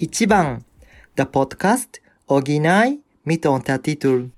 [0.00, 0.64] Ichiban,
[1.16, 4.30] der Podcast Original mit Untertitel.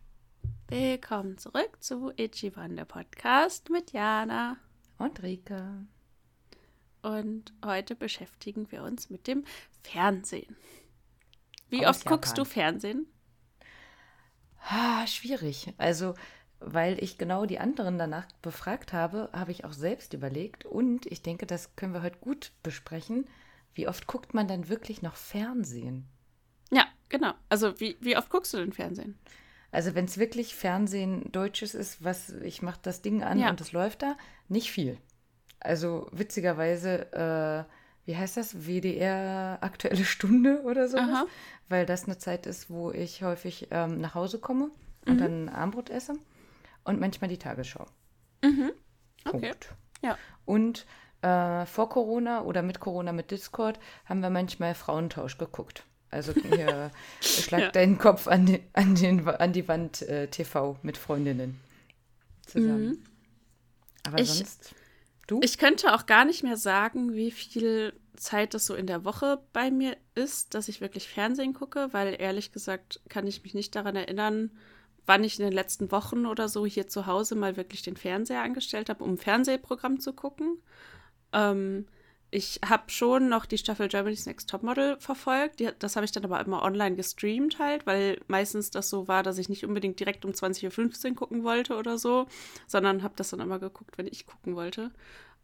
[0.69, 4.57] Willkommen zurück zu Ichiban, der Podcast mit Jana
[4.97, 5.85] und Rika.
[7.03, 9.45] Und heute beschäftigen wir uns mit dem
[9.83, 10.57] Fernsehen.
[11.69, 12.53] Wie Aus oft guckst du Japan.
[12.53, 13.07] Fernsehen?
[14.67, 15.75] Ah, schwierig.
[15.77, 16.15] Also,
[16.61, 20.65] weil ich genau die anderen danach befragt habe, habe ich auch selbst überlegt.
[20.65, 23.27] Und ich denke, das können wir heute gut besprechen.
[23.75, 26.07] Wie oft guckt man dann wirklich noch Fernsehen?
[26.71, 27.33] Ja, genau.
[27.49, 29.19] Also wie, wie oft guckst du denn Fernsehen?
[29.73, 33.51] Also, wenn es wirklich Fernsehen Deutsches ist, was ich mache das Ding an Ja.
[33.51, 34.17] und es läuft da,
[34.49, 34.99] nicht viel.
[35.61, 37.73] Also, witzigerweise, äh,
[38.07, 38.67] wie heißt das?
[38.67, 40.99] WDR Aktuelle Stunde oder so.
[40.99, 41.27] Aha.
[41.69, 44.71] Weil das eine Zeit ist, wo ich häufig ähm, nach Hause komme
[45.07, 45.19] und Mhm.
[45.19, 46.15] dann Armbrot esse
[46.83, 47.87] und manchmal die Tagesschau.
[48.43, 48.73] Mhm.
[49.25, 49.39] Okay.
[49.51, 49.75] Punkt.
[50.03, 50.19] Ja.
[50.47, 50.85] Und
[51.23, 55.85] äh, vor Corona oder mit Corona mit Discord haben wir manchmal Frauentausch geguckt.
[56.11, 56.91] Also hier
[57.21, 57.71] schlag Ja.
[57.71, 61.61] deinen Kopf an, den, an, den, an die Wand äh, TV mit Freundinnen
[62.47, 63.05] zusammen.
[64.07, 64.23] Aber Mhm.
[64.25, 64.75] Ich- sonst,
[65.27, 65.41] du?
[65.43, 69.39] Ich könnte auch gar nicht mehr sagen, wie viel Zeit das so in der Woche
[69.53, 73.75] bei mir ist, dass ich wirklich Fernsehen gucke, weil ehrlich gesagt kann ich mich nicht
[73.75, 74.51] daran erinnern,
[75.07, 78.43] wann ich in den letzten Wochen oder so hier zu Hause mal wirklich den Fernseher
[78.43, 80.59] angestellt habe, um ein Fernsehprogramm zu gucken.
[81.33, 81.87] Ähm,
[82.33, 85.59] ich habe schon noch die Staffel Germany's Next Topmodel verfolgt.
[85.59, 89.23] Die, das habe ich dann aber immer online gestreamt halt, weil meistens das so war,
[89.25, 92.27] dass ich nicht unbedingt direkt um 20.15 Uhr gucken wollte oder so,
[92.69, 94.93] sondern habe das dann immer geguckt, wenn ich gucken wollte.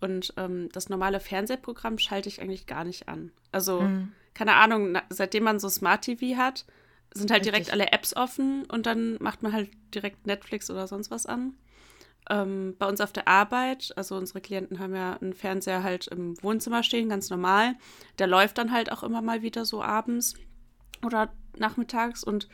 [0.00, 3.32] Und ähm, das normale Fernsehprogramm schalte ich eigentlich gar nicht an.
[3.50, 4.12] Also, Mhm.
[4.34, 6.66] keine Ahnung, na, seitdem man so Smart TV hat,
[7.14, 7.72] sind halt direkt Richtig.
[7.72, 11.54] alle Apps offen und dann macht man halt direkt Netflix oder sonst was an.
[12.28, 16.40] Ähm, bei uns auf der Arbeit, also unsere Klienten haben ja einen Fernseher halt im
[16.42, 17.76] Wohnzimmer stehen, ganz normal.
[18.18, 20.34] Der läuft dann halt auch immer mal wieder so abends
[21.04, 22.48] oder nachmittags und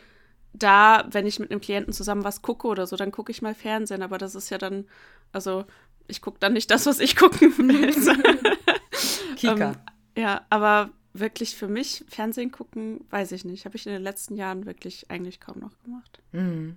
[0.52, 3.54] da, wenn ich mit einem Klienten zusammen was gucke oder so, dann gucke ich mal
[3.54, 4.86] Fernsehen, aber das ist ja dann,
[5.32, 5.64] also
[6.06, 7.92] ich gucke dann nicht das, was ich gucken will.
[9.36, 9.70] Kika.
[9.70, 9.76] Ähm,
[10.16, 13.64] ja, aber wirklich für mich Fernsehen gucken, weiß ich nicht.
[13.64, 16.20] Habe ich in den letzten Jahren wirklich eigentlich kaum noch gemacht.
[16.32, 16.76] Mhm.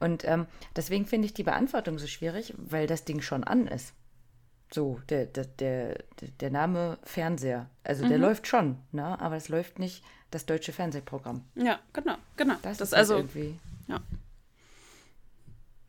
[0.00, 0.46] Und ähm,
[0.76, 3.94] deswegen finde ich die Beantwortung so schwierig, weil das Ding schon an ist.
[4.72, 5.98] So, der, der, der,
[6.40, 7.68] der Name Fernseher.
[7.84, 8.24] Also der Mhm.
[8.24, 9.20] läuft schon, ne?
[9.20, 11.44] aber es läuft nicht das deutsche Fernsehprogramm.
[11.56, 12.54] Ja, genau, genau.
[12.62, 13.58] Das, Das, ist also also, irgendwie.
[13.88, 14.00] ja.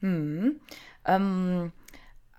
[0.01, 0.59] Hm.
[1.05, 1.71] Ähm,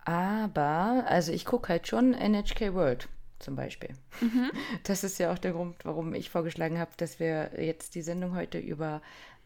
[0.04, 3.90] aber, also ich gucke halt schon NHK World zum Beispiel.
[4.20, 4.50] Mhm.
[4.84, 8.34] Das ist ja auch der Grund, warum ich vorgeschlagen habe, dass wir jetzt die Sendung
[8.36, 9.00] heute über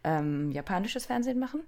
[0.05, 1.61] ähm, japanisches Fernsehen machen,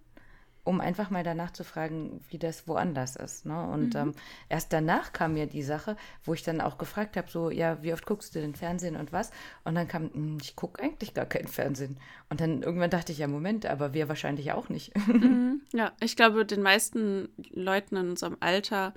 [0.65, 3.47] um einfach mal danach zu fragen, wie das woanders ist.
[3.47, 3.67] Ne?
[3.69, 4.15] Und ähm,
[4.49, 7.93] erst danach kam mir die Sache, wo ich dann auch gefragt habe, so, ja, wie
[7.93, 9.31] oft guckst du denn Fernsehen und was?
[9.65, 11.99] Und dann kam, "Hm, ich gucke eigentlich gar kein Fernsehen.
[12.29, 14.93] Und dann irgendwann dachte ich, ja, Moment, aber wir wahrscheinlich auch nicht.
[15.21, 15.61] Mhm.
[15.73, 18.95] Ja, ich glaube, den meisten Leuten in unserem Alter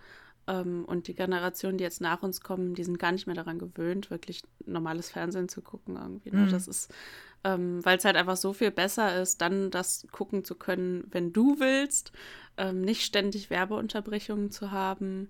[0.47, 3.59] ähm, und die Generation, die jetzt nach uns kommen, die sind gar nicht mehr daran
[3.59, 6.31] gewöhnt, wirklich normales Fernsehen zu gucken irgendwie.
[6.31, 6.45] Ne?
[6.45, 6.49] Mhm.
[6.51, 6.93] Das ist,
[7.43, 11.33] ähm, weil es halt einfach so viel besser ist, dann das gucken zu können, wenn
[11.33, 12.11] du willst,
[12.57, 15.29] ähm, nicht ständig Werbeunterbrechungen zu haben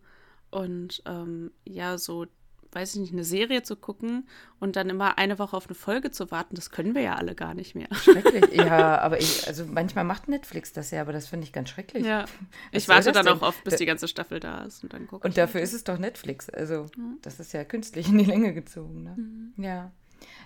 [0.51, 2.25] und ähm, ja, so,
[2.73, 4.27] weiß ich nicht, eine Serie zu gucken
[4.59, 7.33] und dann immer eine Woche auf eine Folge zu warten, das können wir ja alle
[7.35, 7.87] gar nicht mehr.
[7.93, 8.51] Schrecklich.
[8.53, 12.05] Ja, aber ich, also manchmal macht Netflix das ja, aber das finde ich ganz schrecklich.
[12.05, 12.25] Ja.
[12.71, 13.35] Ich warte dann denn?
[13.35, 15.73] auch oft, bis Da- die ganze Staffel da ist und dann gucke Und dafür ist
[15.73, 16.49] es doch Netflix.
[16.49, 16.87] Also,
[17.21, 19.03] das ist ja künstlich in die Länge gezogen.
[19.03, 19.15] Ne?
[19.17, 19.63] Mhm.
[19.63, 19.91] Ja.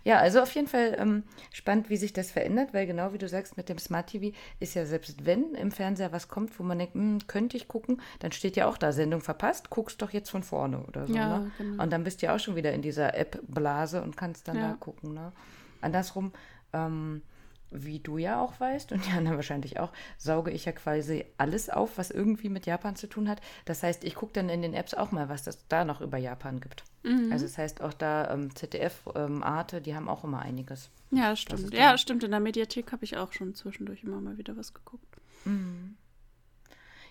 [0.04, 3.28] Ja, also auf jeden Fall ähm, spannend, wie sich das verändert, weil genau wie du
[3.28, 6.80] sagst, mit dem Smart TV ist ja selbst wenn im Fernseher was kommt, wo man
[6.80, 10.30] denkt, hm, könnte ich gucken, dann steht ja auch da Sendung verpasst, guckst doch jetzt
[10.30, 11.14] von vorne oder so.
[11.14, 11.52] Ja, ne?
[11.58, 11.84] genau.
[11.84, 14.70] Und dann bist du ja auch schon wieder in dieser App-Blase und kannst dann Ja.
[14.70, 15.14] da gucken.
[15.14, 15.32] Ne?
[15.82, 16.32] Andersrum,
[16.74, 17.22] ähm,
[17.72, 21.98] wie du ja auch weißt und Jana wahrscheinlich auch, sauge ich ja quasi alles auf,
[21.98, 23.42] was irgendwie mit Japan zu tun hat.
[23.66, 26.18] Das heißt, ich gucke dann in den Apps auch mal, was es da noch über
[26.18, 26.84] Japan gibt.
[27.04, 27.32] Mhm.
[27.32, 30.90] Also das heißt auch da ähm, ZDF, ähm, Arte, die haben auch immer einiges.
[31.12, 31.74] Ja, stimmt.
[31.74, 32.24] Ja, stimmt.
[32.24, 35.18] In der Mediathek habe ich auch schon zwischendurch immer mal wieder was geguckt.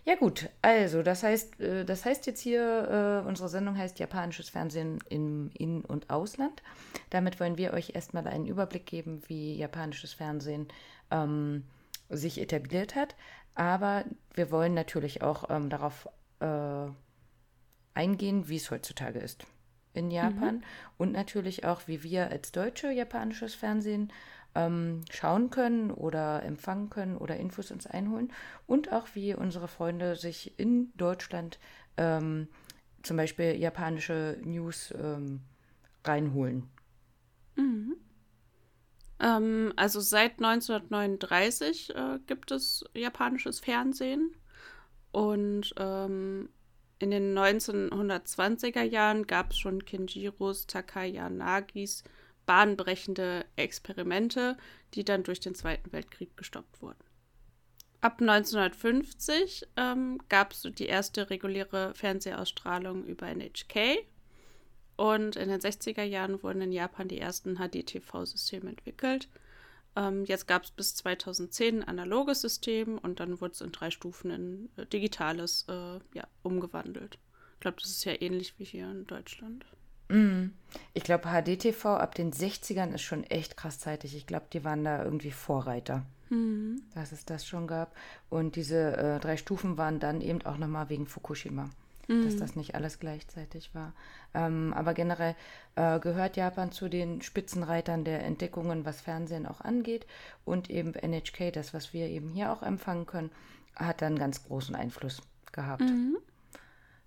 [0.07, 4.49] Ja gut, also das heißt, äh, das heißt jetzt hier, äh, unsere Sendung heißt Japanisches
[4.49, 6.63] Fernsehen im In- und Ausland.
[7.11, 10.69] Damit wollen wir euch erstmal einen Überblick geben, wie japanisches Fernsehen
[11.11, 11.65] ähm,
[12.09, 13.17] sich etabliert hat.
[13.57, 16.09] Aber wir wollen natürlich auch ähm, darauf
[16.39, 16.87] äh,
[17.95, 19.45] eingehen, wie es heutzutage ist
[19.93, 20.63] in Japan
[20.99, 24.13] und natürlich auch, wie wir als Deutsche japanisches Fernsehen
[24.57, 28.33] ähm, schauen können oder empfangen können oder Infos uns einholen
[28.67, 31.59] und auch wie unsere Freunde sich in Deutschland
[31.99, 32.49] ähm,
[33.03, 35.43] zum Beispiel japanische News ähm,
[36.05, 36.69] reinholen.
[37.55, 37.97] Mhm.
[39.21, 44.35] Ähm, also seit 1939 äh, gibt es japanisches Fernsehen.
[45.13, 46.49] Und ähm,
[46.99, 52.05] in den 1920er Jahren gab es schon Kenjiros Takayanagis
[52.47, 54.57] bahnbrechende Experimente,
[54.95, 57.05] die dann durch den Zweiten Weltkrieg gestoppt wurden.
[58.01, 64.07] Ab 1950 ähm, gab es die erste reguläre Fernsehausstrahlung über NHK.
[64.97, 69.29] Und in den 60er Jahren wurden in Japan die ersten HD-TV-Systeme entwickelt.
[69.95, 73.91] Ähm, jetzt gab es bis 2010 ein analoges System und dann wurde es in drei
[73.91, 77.19] Stufen in äh, digitales äh, ja, umgewandelt.
[77.55, 79.65] Ich glaube, das ist ja ähnlich wie hier in Deutschland.
[80.09, 80.51] Mm.
[80.95, 84.15] Ich glaube, HDTV ab den 60ern ist schon echt krass zeitig.
[84.17, 86.83] Ich glaube, die waren da irgendwie Vorreiter, Mhm.
[86.95, 87.95] dass es das schon gab.
[88.29, 91.71] Und diese äh, drei Stufen waren dann eben auch nochmal wegen Fukushima,
[92.09, 93.93] dass das nicht alles gleichzeitig war.
[94.35, 95.35] Ähm, aber generell
[95.77, 100.07] äh, gehört Japan zu den Spitzenreitern der Entdeckungen, was Fernsehen auch angeht.
[100.45, 103.31] Und eben NHK, das, was wir eben hier auch empfangen können,
[103.75, 105.21] hat dann ganz großen Einfluss
[105.53, 105.83] gehabt.
[105.83, 106.19] Mhm.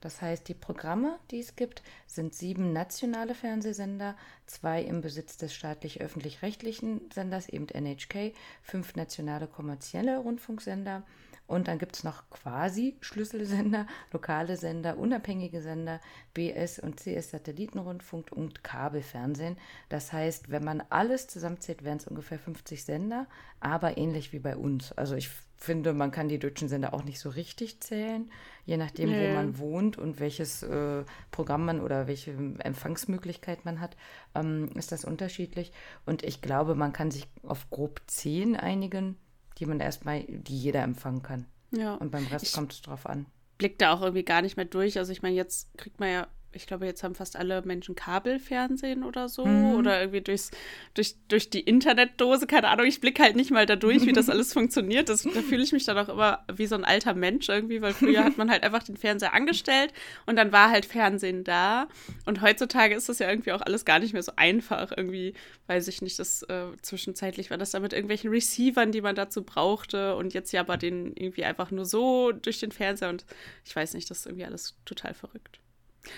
[0.01, 4.16] Das heißt, die Programme, die es gibt, sind sieben nationale Fernsehsender,
[4.46, 11.04] zwei im Besitz des staatlich-öffentlich-rechtlichen Senders, eben NHK, fünf nationale kommerzielle Rundfunksender
[11.50, 16.00] und dann gibt es noch quasi Schlüsselsender, lokale Sender, unabhängige Sender,
[16.36, 19.57] BS und CS Satellitenrundfunk und Kabelfernsehen.
[19.90, 23.25] Das heißt, wenn man alles zusammenzählt, wären es ungefähr 50 Sender,
[23.60, 24.92] aber ähnlich wie bei uns.
[24.92, 28.31] Also ich finde, man kann die deutschen Sender auch nicht so richtig zählen,
[28.65, 29.29] je nachdem, Nee.
[29.29, 33.95] wo man wohnt und welches äh, Programm man oder welche Empfangsmöglichkeit man hat,
[34.35, 35.71] ähm, ist das unterschiedlich.
[36.06, 39.17] Und ich glaube, man kann sich auf grob zehn einigen,
[39.57, 41.45] die man erstmal, die jeder empfangen kann.
[41.71, 41.95] Ja.
[41.95, 43.25] Und beim Rest Ich- kommt es drauf an.
[43.57, 44.97] Blick da auch irgendwie gar nicht mehr durch.
[44.97, 49.04] Also ich meine, jetzt kriegt man ja, ich glaube, jetzt haben fast alle Menschen Kabelfernsehen
[49.04, 49.46] oder so.
[49.46, 49.75] Mhm.
[49.75, 50.50] Oder irgendwie durchs,
[50.96, 54.30] durch, durch die Internetdose, keine Ahnung, ich blicke halt nicht mal da durch, wie das
[54.30, 55.10] alles funktioniert.
[55.10, 57.94] Das, da fühle ich mich dann auch immer wie so ein alter Mensch irgendwie, weil
[57.94, 59.94] früher hat man halt einfach den Fernseher angestellt
[60.25, 61.88] und dann war halt Fernsehen da.
[62.25, 64.92] Und heutzutage ist das ja irgendwie auch alles gar nicht mehr so einfach.
[64.96, 65.36] Irgendwie,
[65.68, 69.44] weiß ich nicht, das äh, zwischenzeitlich war das da mit irgendwelchen Receivern, die man dazu
[69.44, 73.25] brauchte und jetzt ja aber den irgendwie einfach nur so durch den Fernseher und
[73.66, 75.60] ich weiß nicht, das ist irgendwie alles total verrückt.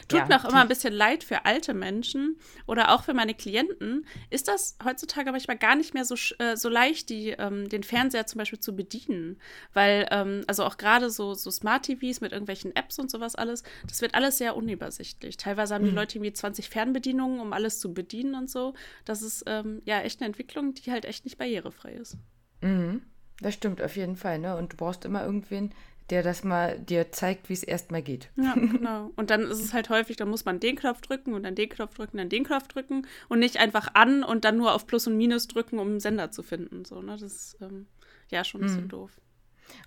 [0.08, 2.38] Tut Ja, mir auch immer ein bisschen leid für alte Menschen
[2.68, 4.06] oder auch für meine Klienten.
[4.30, 8.28] Ist das heutzutage manchmal gar nicht mehr so, äh, so leicht, die, ähm, den Fernseher
[8.28, 9.40] zum Beispiel zu bedienen?
[9.74, 14.02] Weil, ähm, also auch gerade so, so Smart-TVs mit irgendwelchen Apps und sowas alles, das
[14.02, 15.38] wird alles sehr unübersichtlich.
[15.38, 18.74] Teilweise haben die Leute irgendwie 20 Fernbedienungen, um alles zu bedienen und so.
[19.06, 22.18] Das ist ähm, ja echt eine Entwicklung, die halt echt nicht barrierefrei ist.
[22.62, 23.02] Mhm.
[23.40, 24.56] Das stimmt auf jeden Fall, ne?
[24.56, 25.74] Und du brauchst immer irgendwen,
[26.12, 28.30] der das mal dir zeigt, wie es erstmal geht.
[28.36, 29.10] Ja, genau.
[29.16, 31.70] Und dann ist es halt häufig, da muss man den Knopf drücken und dann den
[31.70, 35.08] Knopf drücken, dann den Knopf drücken und nicht einfach an und dann nur auf Plus
[35.08, 36.86] und Minus drücken, um einen Sender zu finden.
[36.86, 37.14] So, ne?
[37.14, 37.88] Das ist ähm,
[38.30, 39.12] ja schon ein bisschen doof.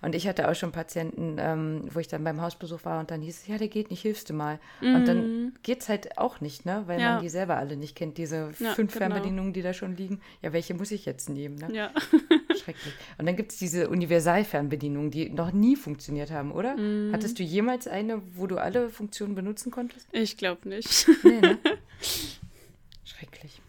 [0.01, 3.21] Und ich hatte auch schon Patienten, ähm, wo ich dann beim Hausbesuch war und dann
[3.21, 4.59] hieß es, ja, der geht nicht, hilfst du mal.
[4.81, 6.83] Und dann geht's halt auch nicht, ne?
[6.87, 7.03] Weil Mhm.
[7.03, 7.13] Ja.
[7.13, 9.05] man die selber alle nicht kennt, diese Ja, fünf genau.
[9.13, 10.21] Fernbedienungen, die da schon liegen.
[10.41, 11.67] Ja, welche muss ich jetzt nehmen, ne?
[11.71, 11.91] Ja.
[12.57, 12.93] Schrecklich.
[13.17, 16.75] Und dann gibt es diese Universalfernbedienungen, die noch nie funktioniert haben, oder?
[16.75, 17.11] Mhm.
[17.13, 20.07] Hattest du jemals eine, wo du alle Funktionen benutzen konntest?
[20.11, 21.07] Ich glaube nicht.
[21.23, 21.57] Nee, ne?
[23.03, 23.61] Schrecklich.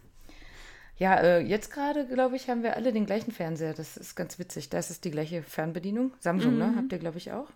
[0.99, 3.75] Ja, äh, jetzt gerade, glaube ich, haben wir alle den gleichen Fernseher.
[3.75, 4.71] Das ist ganz witzig.
[4.71, 6.12] Das ist die gleiche Fernbedienung.
[6.21, 6.75] Samsung, ne?
[6.76, 7.49] Habt ihr, glaube ich, auch?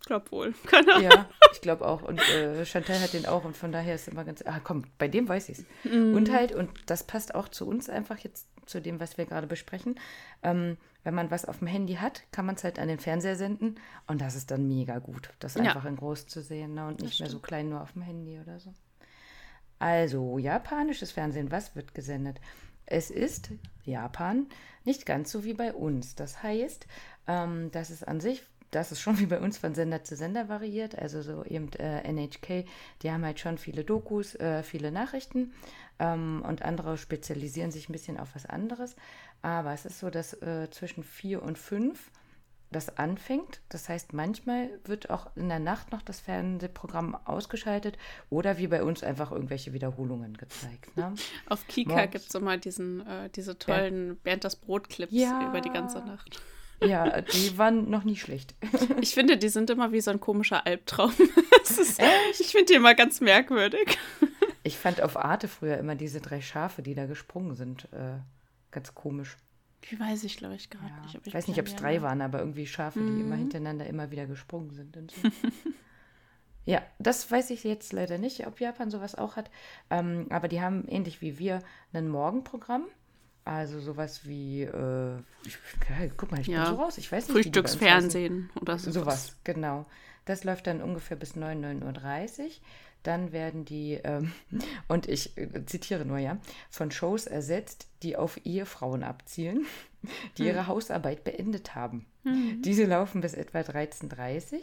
[0.00, 0.54] Ich glaube wohl.
[0.66, 1.10] Keine Ahnung.
[1.10, 2.02] Ja, ich glaube auch.
[2.02, 3.44] Und äh, Chantal hat den auch.
[3.44, 4.42] Und von daher ist immer ganz.
[4.46, 5.64] Ah, komm, bei dem weiß ich es.
[5.90, 9.46] Und halt, und das passt auch zu uns einfach jetzt, zu dem, was wir gerade
[9.46, 9.98] besprechen.
[10.42, 13.36] Ähm, wenn man was auf dem Handy hat, kann man es halt an den Fernseher
[13.36, 13.76] senden.
[14.06, 15.62] Und das ist dann mega gut, das Ja.
[15.62, 16.86] einfach in groß zu sehen ne?
[16.86, 18.72] und nicht mehr so klein nur auf dem Handy oder so.
[19.78, 22.40] Also, japanisches Fernsehen, was wird gesendet?
[22.86, 23.50] Es ist
[23.84, 24.46] Japan
[24.84, 26.14] nicht ganz so wie bei uns.
[26.14, 26.86] Das heißt,
[27.26, 30.48] ähm, dass es an sich, dass es schon wie bei uns von Sender zu Sender
[30.48, 30.98] variiert.
[30.98, 32.66] Also so eben äh, NHK,
[33.02, 35.52] die haben halt schon viele Dokus, äh, viele Nachrichten
[35.98, 38.96] ähm, und andere spezialisieren sich ein bisschen auf was anderes.
[39.42, 42.10] Aber es ist so, dass äh, zwischen vier und fünf
[42.74, 43.60] das anfängt.
[43.68, 47.96] Das heißt, manchmal wird auch in der Nacht noch das Fernsehprogramm ausgeschaltet
[48.30, 50.96] oder wie bei uns einfach irgendwelche Wiederholungen gezeigt.
[50.96, 51.14] Ne?
[51.48, 55.48] Auf Kika gibt es immer diesen, äh, diese tollen Bernd das Brot-Clips Ja.
[55.48, 56.42] über die ganze Nacht.
[56.82, 58.54] Ja, die waren noch nie schlecht.
[59.00, 61.12] Ich finde, die sind immer wie so ein komischer Albtraum.
[61.62, 62.00] Ist,
[62.40, 63.98] ich finde die immer ganz merkwürdig.
[64.66, 68.16] Ich fand auf Arte früher immer diese drei Schafe, die da gesprungen sind, äh,
[68.70, 69.36] ganz komisch.
[69.82, 71.02] Wie weiß ich, glaube ich, gerade Ja.
[71.02, 71.20] nicht.
[71.26, 74.24] Ich weiß nicht, ob es drei waren, aber irgendwie Schafe, die immer hintereinander immer wieder
[74.24, 74.96] gesprungen sind.
[75.10, 75.28] So.
[76.64, 79.50] ja, das weiß ich jetzt leider nicht, ob Japan sowas auch hat.
[79.90, 81.58] Ähm, aber die haben ähnlich wie wir
[81.92, 82.86] ein Morgenprogramm.
[83.44, 85.58] Also sowas wie, äh, ich,
[86.16, 86.64] guck mal, ich Ja.
[86.64, 87.34] bin so raus, ich weiß nicht.
[87.34, 89.86] Frühstücksfernsehen oder so Sowas, genau.
[90.24, 92.50] Das läuft dann ungefähr bis 9, 9.30 Uhr.
[93.02, 94.32] Dann werden die, ähm,
[94.88, 96.38] und ich äh, zitiere nur, ja,
[96.70, 99.66] von Shows ersetzt, die auf Ehefrauen abzielen,
[100.38, 102.06] die ihre Hausarbeit beendet haben.
[102.60, 104.60] Diese laufen bis etwa 13.30 Uhr.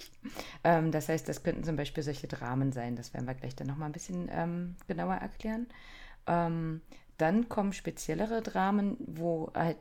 [0.64, 2.96] Ähm, das heißt, das könnten zum Beispiel solche Dramen sein.
[2.96, 5.68] Das werden wir gleich dann nochmal ein bisschen ähm, genauer erklären.
[6.26, 6.82] Ähm,
[7.22, 9.78] dann kommen speziellere Dramen, wo halt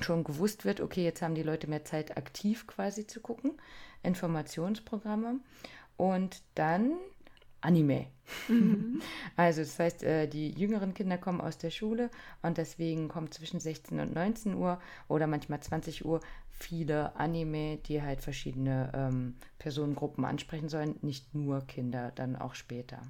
[0.00, 3.52] schon gewusst wird, okay, jetzt haben die Leute mehr Zeit, aktiv quasi zu gucken.
[4.02, 5.40] Informationsprogramme.
[5.96, 6.94] Und dann
[7.60, 8.06] Anime.
[9.36, 12.10] Also das heißt, äh, die jüngeren Kinder kommen aus der Schule
[12.42, 18.02] und deswegen kommt zwischen 16 und 19 Uhr oder manchmal 20 Uhr viele Anime, die
[18.02, 23.02] halt verschiedene ähm, Personengruppen ansprechen sollen, nicht nur Kinder, dann auch später.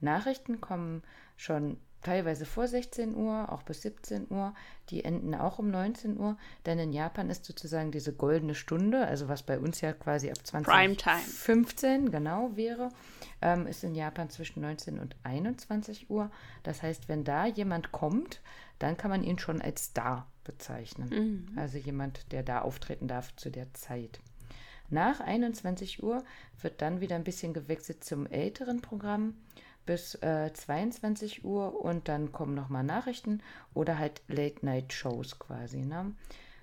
[0.00, 1.02] Nachrichten kommen
[1.36, 4.54] schon teilweise vor 16 Uhr, auch bis 17 Uhr.
[4.90, 9.28] Die enden auch um 19 Uhr, denn in Japan ist sozusagen diese goldene Stunde, also
[9.28, 11.20] was bei uns ja quasi ab 20 Primetime.
[11.20, 12.90] 15 genau wäre,
[13.42, 16.30] ähm, ist in Japan zwischen 19 und 21 Uhr.
[16.62, 18.40] Das heißt, wenn da jemand kommt,
[18.78, 21.08] dann kann man ihn schon als Star bezeichnen.
[21.56, 24.20] Also jemand, der da auftreten darf zu der Zeit.
[24.88, 26.22] Nach 21 Uhr
[26.60, 29.34] wird dann wieder ein bisschen gewechselt zum älteren Programm
[29.86, 35.84] bis äh, 22 Uhr und dann kommen nochmal Nachrichten oder halt Late-Night-Shows quasi.
[35.84, 36.12] Ne?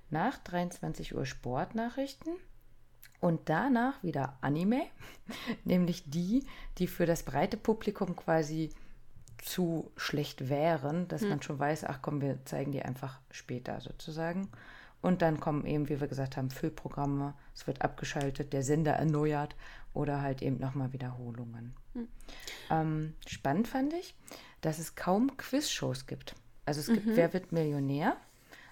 [0.10, 2.34] Nach 23 Uhr Sportnachrichten
[3.20, 4.84] und danach wieder Anime,
[5.64, 6.46] nämlich die,
[6.78, 8.70] die für das breite Publikum quasi
[9.38, 14.50] zu schlecht wären, dass man schon weiß, ach komm, wir zeigen die einfach später sozusagen.
[15.02, 19.54] Und dann kommen eben, wie wir gesagt haben, Füllprogramme, es wird abgeschaltet, der Sender erneuert
[19.94, 21.74] oder halt eben nochmal Wiederholungen.
[22.70, 24.16] Ähm, spannend fand ich,
[24.62, 26.36] dass es kaum Quizshows gibt.
[26.66, 28.18] Also es gibt Wer wird Millionär,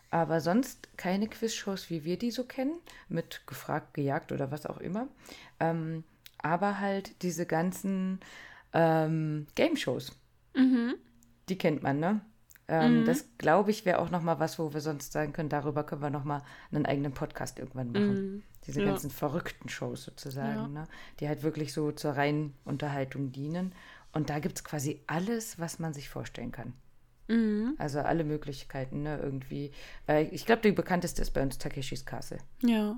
[0.10, 4.78] aber sonst keine Quizshows, wie wir die so kennen, mit gefragt, gejagt oder was auch
[4.78, 5.08] immer.
[5.60, 6.04] Ähm,
[6.38, 8.20] aber halt diese ganzen
[8.74, 10.14] ähm, Game-Shows.
[11.50, 12.22] Die kennt man, ne?
[12.72, 15.84] Ähm, Das glaube ich wäre auch noch mal was, wo wir sonst sagen können, darüber
[15.84, 18.44] können wir noch mal einen eigenen Podcast irgendwann machen.
[18.66, 18.86] Diese Ja.
[18.88, 20.68] ganzen verrückten Shows sozusagen, Ja.
[20.68, 20.88] ne?
[21.20, 23.74] die halt wirklich so zur reinen Unterhaltung dienen.
[24.14, 26.74] Und da gibt es quasi alles, was man sich vorstellen kann.
[27.78, 29.18] Also alle Möglichkeiten, ne?
[29.24, 29.72] Irgendwie.
[30.06, 32.40] Äh, ich glaube, die bekannteste ist bei uns Takeshis Castle.
[32.62, 32.98] Ja.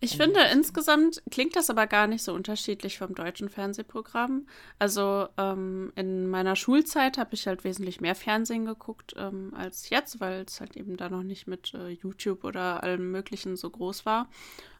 [0.00, 4.46] Ich finde, insgesamt klingt das aber gar nicht so unterschiedlich vom deutschen Fernsehprogramm.
[4.78, 10.20] Also ähm, in meiner Schulzeit habe ich halt wesentlich mehr Fernsehen geguckt ähm, als jetzt,
[10.20, 14.06] weil es halt eben da noch nicht mit äh, YouTube oder allem Möglichen so groß
[14.06, 14.28] war.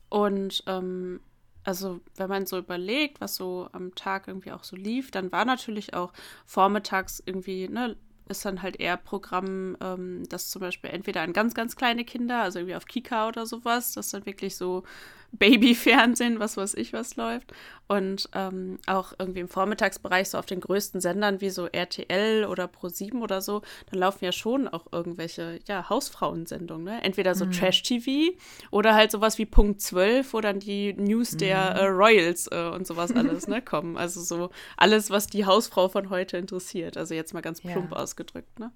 [0.09, 1.21] Und ähm,
[1.65, 5.45] also wenn man so überlegt, was so am Tag irgendwie auch so lief, dann war
[5.45, 6.13] natürlich auch
[6.47, 7.97] vormittags irgendwie, ne,
[8.29, 12.43] ist dann halt eher Programm, ähm, das zum Beispiel entweder an ganz, ganz kleine Kinder,
[12.43, 14.85] also irgendwie auf Kika oder sowas, das dann wirklich so
[15.33, 17.53] Babyfernsehen, was weiß ich, was läuft.
[17.87, 22.67] Und ähm, auch irgendwie im Vormittagsbereich, so auf den größten Sendern wie so RTL oder
[22.67, 27.03] Pro7 oder so, dann laufen ja schon auch irgendwelche, ja, Hausfrauensendungen, ne?
[27.03, 28.37] Entweder so Trash-TV
[28.71, 32.87] oder halt sowas wie Punkt 12, wo dann die News der äh, Royals äh, und
[32.87, 33.97] sowas alles, ne, kommen.
[33.97, 36.99] Also so alles, was die Hausfrau von heute interessiert.
[36.99, 37.73] Also jetzt mal ganz Ja.
[37.73, 38.71] plump ausgedrückt, ne?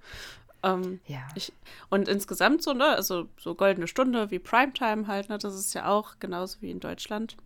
[0.62, 1.26] Ähm, Ja.
[1.35, 1.52] ich,
[1.90, 5.88] und insgesamt so, ne, also so goldene Stunde wie Primetime halt, ne, das ist ja
[5.88, 7.37] auch genauso wie in Deutschland,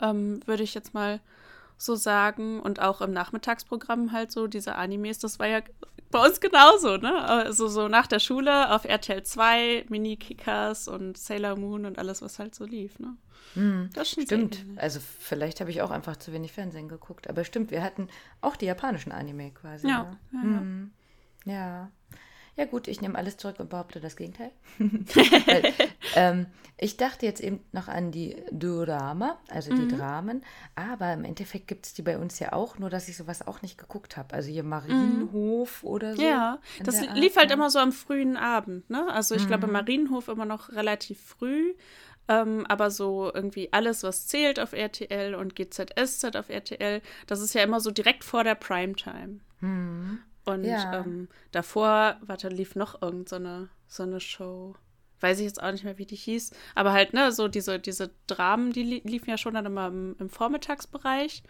[0.00, 1.20] ähm, würde ich jetzt mal
[1.78, 2.60] so sagen.
[2.60, 5.60] Und auch im Nachmittagsprogramm halt so, diese Animes, das war ja
[6.10, 7.22] bei uns genauso, ne?
[7.24, 12.38] Also so nach der Schule auf RTL 2, Mini-Kickers und Sailor Moon und alles, was
[12.38, 13.16] halt so lief, ne?
[13.94, 14.64] Das schon sehr Stimmt.
[14.76, 17.28] Also vielleicht habe ich auch einfach zu wenig Fernsehen geguckt.
[17.28, 18.08] Aber stimmt, wir hatten
[18.40, 19.88] auch die japanischen Anime quasi.
[19.88, 20.18] Ja, ne?
[20.32, 20.60] ja, ja.
[20.60, 20.90] Mhm.
[21.44, 21.90] Ja.
[22.58, 24.50] Ja gut, ich nehme alles zurück und behaupte das Gegenteil.
[25.46, 25.72] Weil,
[26.16, 26.46] ähm,
[26.76, 29.76] ich dachte jetzt eben noch an die Dorama, also Mhm.
[29.76, 33.16] die Dramen, aber im Endeffekt gibt es die bei uns ja auch, nur dass ich
[33.16, 34.34] sowas auch nicht geguckt habe.
[34.34, 36.22] Also hier Marienhof oder so.
[36.22, 36.28] Mhm.
[36.28, 37.54] Ja, das lief Art, halt ne?
[37.54, 39.06] immer so am frühen Abend, ne?
[39.12, 41.74] Also ich glaube, Marienhof immer noch relativ früh,
[42.28, 47.54] ähm, aber so irgendwie alles, was zählt auf RTL und GZSZ auf RTL, das ist
[47.54, 49.38] ja immer so direkt vor der Primetime.
[50.48, 51.00] Und Ja.
[51.00, 54.74] ähm, davor, warte, lief noch irgend so eine, so eine Show.
[55.20, 56.52] Weiß ich jetzt auch nicht mehr, wie die hieß.
[56.74, 60.16] Aber halt, ne, so diese, diese Dramen, die li liefen ja schon dann immer im,
[60.18, 61.42] im Vormittagsbereich.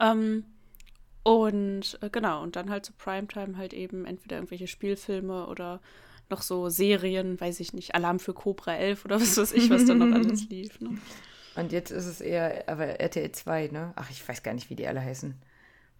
[0.00, 0.44] Ähm,
[1.24, 5.80] und äh, genau, und dann halt zu Primetime halt eben entweder irgendwelche Spielfilme oder
[6.30, 9.84] noch so Serien, weiß ich nicht, Alarm für Cobra 11 oder was weiß ich, was
[9.84, 10.80] dann noch alles lief.
[10.80, 10.96] Ne?
[11.56, 13.92] Und jetzt ist es eher, aber RTL 2, ne?
[13.96, 15.34] Ach, ich weiß gar nicht, wie die alle heißen.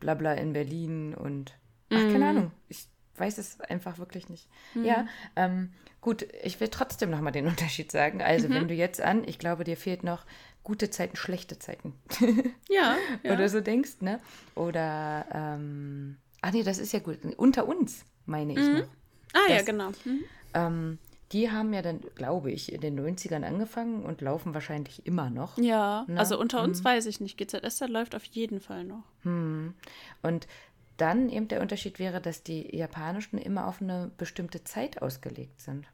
[0.01, 1.55] Blabla in Berlin und.
[1.91, 2.13] Ach, Mhm.
[2.13, 2.51] keine Ahnung.
[2.69, 4.49] Ich weiß es einfach wirklich nicht.
[4.75, 4.85] Mhm.
[4.85, 8.23] Ja, ähm, gut, ich will trotzdem nochmal den Unterschied sagen.
[8.23, 8.55] Also, mhm.
[8.55, 10.25] wenn du jetzt an, ich glaube, dir fehlt noch
[10.63, 11.95] gute Zeiten, schlechte Zeiten.
[12.69, 13.33] ja, ja.
[13.33, 14.21] Oder so denkst, ne?
[14.55, 17.19] Oder, ähm, ach nee, das ist ja gut.
[17.37, 18.75] Unter uns, meine ich, mhm.
[18.75, 18.89] ne?
[19.33, 19.91] Ah, das, ja, genau.
[20.05, 20.25] Mhm.
[20.55, 20.99] Ähm,
[21.33, 25.59] die haben ja dann, glaube ich, in den 90ern angefangen und laufen wahrscheinlich immer noch.
[25.59, 26.21] Ja, Na?
[26.21, 26.85] also unter uns hm.
[26.85, 27.37] weiß ich nicht.
[27.37, 29.03] GZS läuft auf jeden Fall noch.
[29.23, 29.75] Hm.
[30.23, 30.47] Und
[30.97, 35.87] dann eben der Unterschied wäre, dass die japanischen immer auf eine bestimmte Zeit ausgelegt sind.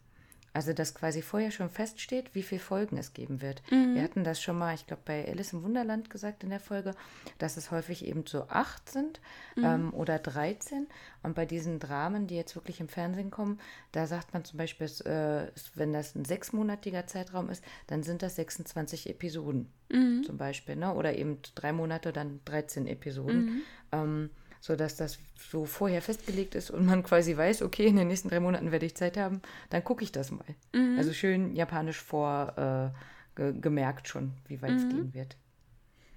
[0.55, 3.63] Also, dass quasi vorher schon feststeht, wie viele Folgen es geben wird.
[3.71, 3.95] Mhm.
[3.95, 6.95] Wir hatten das schon mal, ich glaube, bei Alice im Wunderland gesagt in der Folge,
[7.39, 9.21] dass es häufig eben so acht sind
[9.57, 9.65] mhm.
[9.65, 10.89] ähm, oder 13.
[11.23, 13.61] Und bei diesen Dramen, die jetzt wirklich im Fernsehen kommen,
[13.93, 18.37] da sagt man zum Beispiel, äh, wenn das ein sechsmonatiger Zeitraum ist, dann sind das
[18.37, 20.23] 26 Episoden mhm.
[20.23, 20.77] zum Beispiel.
[20.77, 20.93] Ne?
[20.93, 23.45] Oder eben drei Monate, dann 13 Episoden.
[23.45, 23.63] Mhm.
[23.93, 24.31] Ähm,
[24.62, 25.19] sodass das
[25.50, 28.87] so vorher festgelegt ist und man quasi weiß, okay, in den nächsten drei Monaten werde
[28.87, 30.47] ich Zeit haben, dann gucke ich das mal.
[30.73, 30.97] Mhm.
[30.97, 34.90] Also schön japanisch vor äh, ge gemerkt schon, wie weit es mhm.
[34.90, 35.37] gehen wird.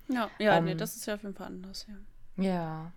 [0.09, 2.43] Ja, ja, ähm, nee, das ist ja auf jeden Fall anders, ja.
[2.43, 2.91] Ja.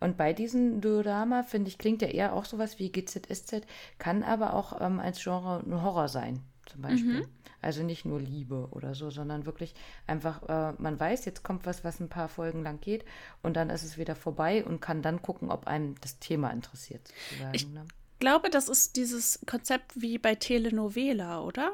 [0.00, 3.66] Und bei diesen Dorama, finde ich, klingt ja eher auch sowas wie GZSZ,
[3.98, 7.20] kann aber auch ähm, als Genre ein Horror sein, zum Beispiel.
[7.20, 7.26] Mhm.
[7.62, 9.74] Also nicht nur Liebe oder so, sondern wirklich
[10.06, 13.04] einfach, äh, man weiß, jetzt kommt was, was ein paar Folgen lang geht
[13.42, 17.12] und dann ist es wieder vorbei und kann dann gucken, ob einem das Thema interessiert.
[17.52, 17.84] Ich ne?
[18.20, 21.72] glaube, das ist dieses Konzept wie bei Telenovela, oder?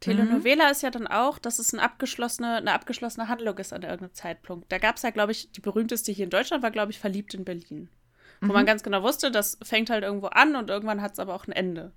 [0.00, 0.70] Telenovela mhm.
[0.70, 4.72] ist ja dann auch, dass es eine abgeschlossene, eine abgeschlossene Handlung ist an irgendeinem Zeitpunkt.
[4.72, 7.34] Da gab es ja, glaube ich, die berühmteste hier in Deutschland war, glaube ich, Verliebt
[7.34, 7.88] in Berlin.
[8.40, 8.52] Wo mhm.
[8.54, 11.46] man ganz genau wusste, das fängt halt irgendwo an und irgendwann hat es aber auch
[11.46, 11.92] ein Ende.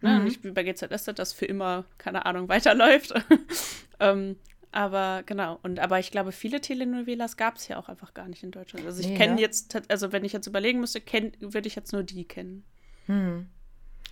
[0.00, 0.18] Ne?
[0.18, 0.24] Mhm.
[0.24, 3.14] Nicht wie bei GZS, das für immer, keine Ahnung, weiterläuft.
[4.00, 4.36] ähm,
[4.70, 8.42] aber genau, und aber ich glaube, viele Telenovelas gab es ja auch einfach gar nicht
[8.42, 8.84] in Deutschland.
[8.86, 9.40] Also ich nee, kenne ja.
[9.40, 11.00] jetzt, also wenn ich jetzt überlegen müsste,
[11.40, 12.64] würde ich jetzt nur die kennen.
[13.06, 13.48] Hm.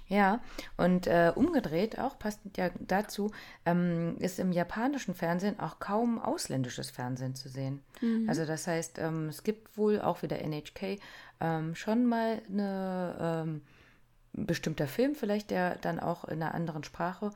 [0.09, 0.41] Ja,
[0.77, 3.33] und äh, umgedreht auch, passt ja dazu,
[3.65, 7.83] ähm, ist im japanischen Fernsehen auch kaum ausländisches Fernsehen zu sehen.
[8.01, 8.29] Mhm.
[8.29, 11.01] Also das heißt, ähm, es gibt wohl auch wieder NHK
[11.41, 13.63] ähm, schon mal eine ähm,
[14.37, 17.31] bestimmter Film vielleicht, der dann auch in einer anderen Sprache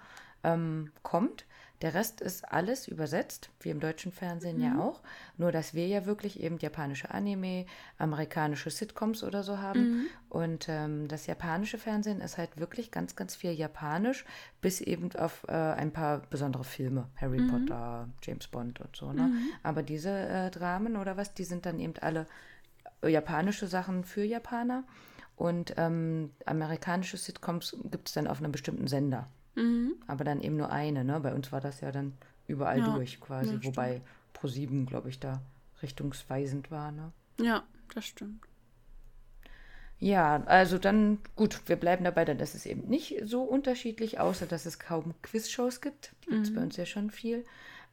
[0.45, 1.47] ähm, kommt.
[1.83, 4.63] Der Rest ist alles übersetzt, wie im deutschen Fernsehen mhm.
[4.63, 5.01] ja auch.
[5.39, 7.65] Nur, dass wir ja wirklich eben japanische Anime,
[7.97, 9.81] amerikanische Sitcoms oder so haben.
[9.81, 10.07] Mhm.
[10.29, 14.27] Und ähm, das japanische Fernsehen ist halt wirklich ganz, ganz viel japanisch,
[14.61, 17.09] bis eben auf äh, ein paar besondere Filme.
[17.17, 17.51] Harry mhm.
[17.51, 19.13] Potter, James Bond und so.
[19.15, 19.23] Ne?
[19.23, 19.49] Mhm.
[19.63, 22.27] Aber diese äh, Dramen oder was, die sind dann eben alle
[23.03, 24.85] japanische Sachen für Japaner.
[25.37, 29.29] Und ähm, amerikanische Sitcoms gibt es dann auf einem bestimmten Sender.
[29.55, 29.95] Mhm.
[30.07, 31.05] Aber dann eben nur eine.
[31.05, 31.21] Ne?
[31.21, 32.15] Bei uns war das ja dann
[32.47, 32.95] überall ja.
[32.95, 33.55] durch quasi.
[33.55, 34.03] Ja, Wobei
[34.35, 35.41] Pro7, glaube ich, da
[35.83, 36.93] richtungsweisend war.
[36.93, 37.13] Ne?
[37.41, 37.63] Ja,
[37.95, 38.45] das stimmt.
[39.99, 44.47] Ja, also dann, gut, wir bleiben dabei, dann ist es eben nicht so unterschiedlich, außer
[44.47, 46.13] dass es kaum Quizshows gibt.
[46.25, 46.67] Die gibt es bei mhm.
[46.67, 47.45] uns ja schon viel.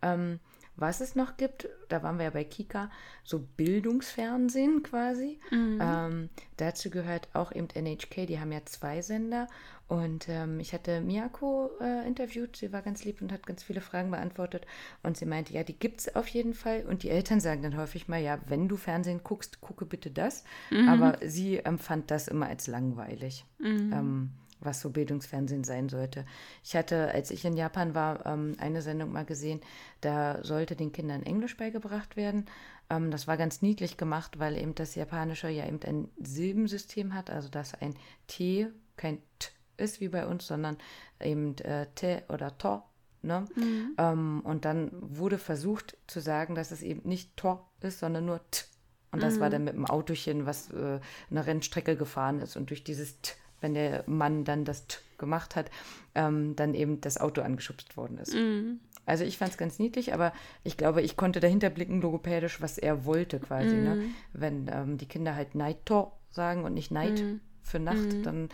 [0.02, 0.40] Ähm,
[0.78, 2.90] was es noch gibt, da waren wir ja bei Kika,
[3.24, 5.40] so Bildungsfernsehen quasi.
[5.52, 5.80] Mhm.
[5.82, 9.48] Ähm, dazu gehört auch eben NHK, die haben ja zwei Sender.
[9.88, 13.80] Und ähm, ich hatte Miyako äh, interviewt, sie war ganz lieb und hat ganz viele
[13.82, 14.68] Fragen beantwortet.
[15.02, 16.86] Und sie meinte, ja, die gibt es auf jeden Fall.
[16.86, 20.44] Und die Eltern sagen dann häufig mal, ja, wenn du Fernsehen guckst, gucke bitte das.
[20.72, 20.90] Mhm.
[20.90, 23.46] Aber sie empfand das immer als langweilig.
[23.60, 23.94] Mhm.
[23.94, 26.26] Ähm, was so Bildungsfernsehen sein sollte.
[26.64, 29.62] Ich hatte, als ich in Japan war, ähm, eine Sendung mal gesehen,
[30.02, 32.46] da sollte den Kindern Englisch beigebracht werden.
[32.90, 37.30] Ähm, das war ganz niedlich gemacht, weil eben das Japanische ja eben ein Silbensystem hat,
[37.30, 37.96] also dass ein
[38.28, 40.78] T kein T ist wie bei uns, sondern
[41.22, 42.84] eben äh, T oder To.
[43.22, 43.46] Ne?
[43.56, 43.96] Mhm.
[43.98, 48.40] Ähm, und dann wurde versucht zu sagen, dass es eben nicht To ist, sondern nur
[48.52, 48.66] T.
[49.12, 49.40] Und das mhm.
[49.40, 52.58] war dann mit dem Autochen, was äh, eine Rennstrecke gefahren ist.
[52.58, 55.72] Und durch dieses T wenn der Mann dann das T gemacht hat,
[56.16, 58.34] ähm, dann eben das Auto angeschubst worden ist.
[58.34, 58.80] Mhm.
[59.06, 62.78] Also ich fand es ganz niedlich, aber ich glaube, ich konnte dahinter blicken, logopädisch, was
[62.78, 63.76] er wollte quasi.
[63.76, 63.96] Ne?
[63.96, 64.02] Mhm.
[64.02, 64.10] Ne?
[64.34, 67.40] Wenn ähm, die Kinder halt Naito sagen und nicht Night mhm.
[67.62, 68.24] für Nacht, mhm.
[68.24, 68.50] dann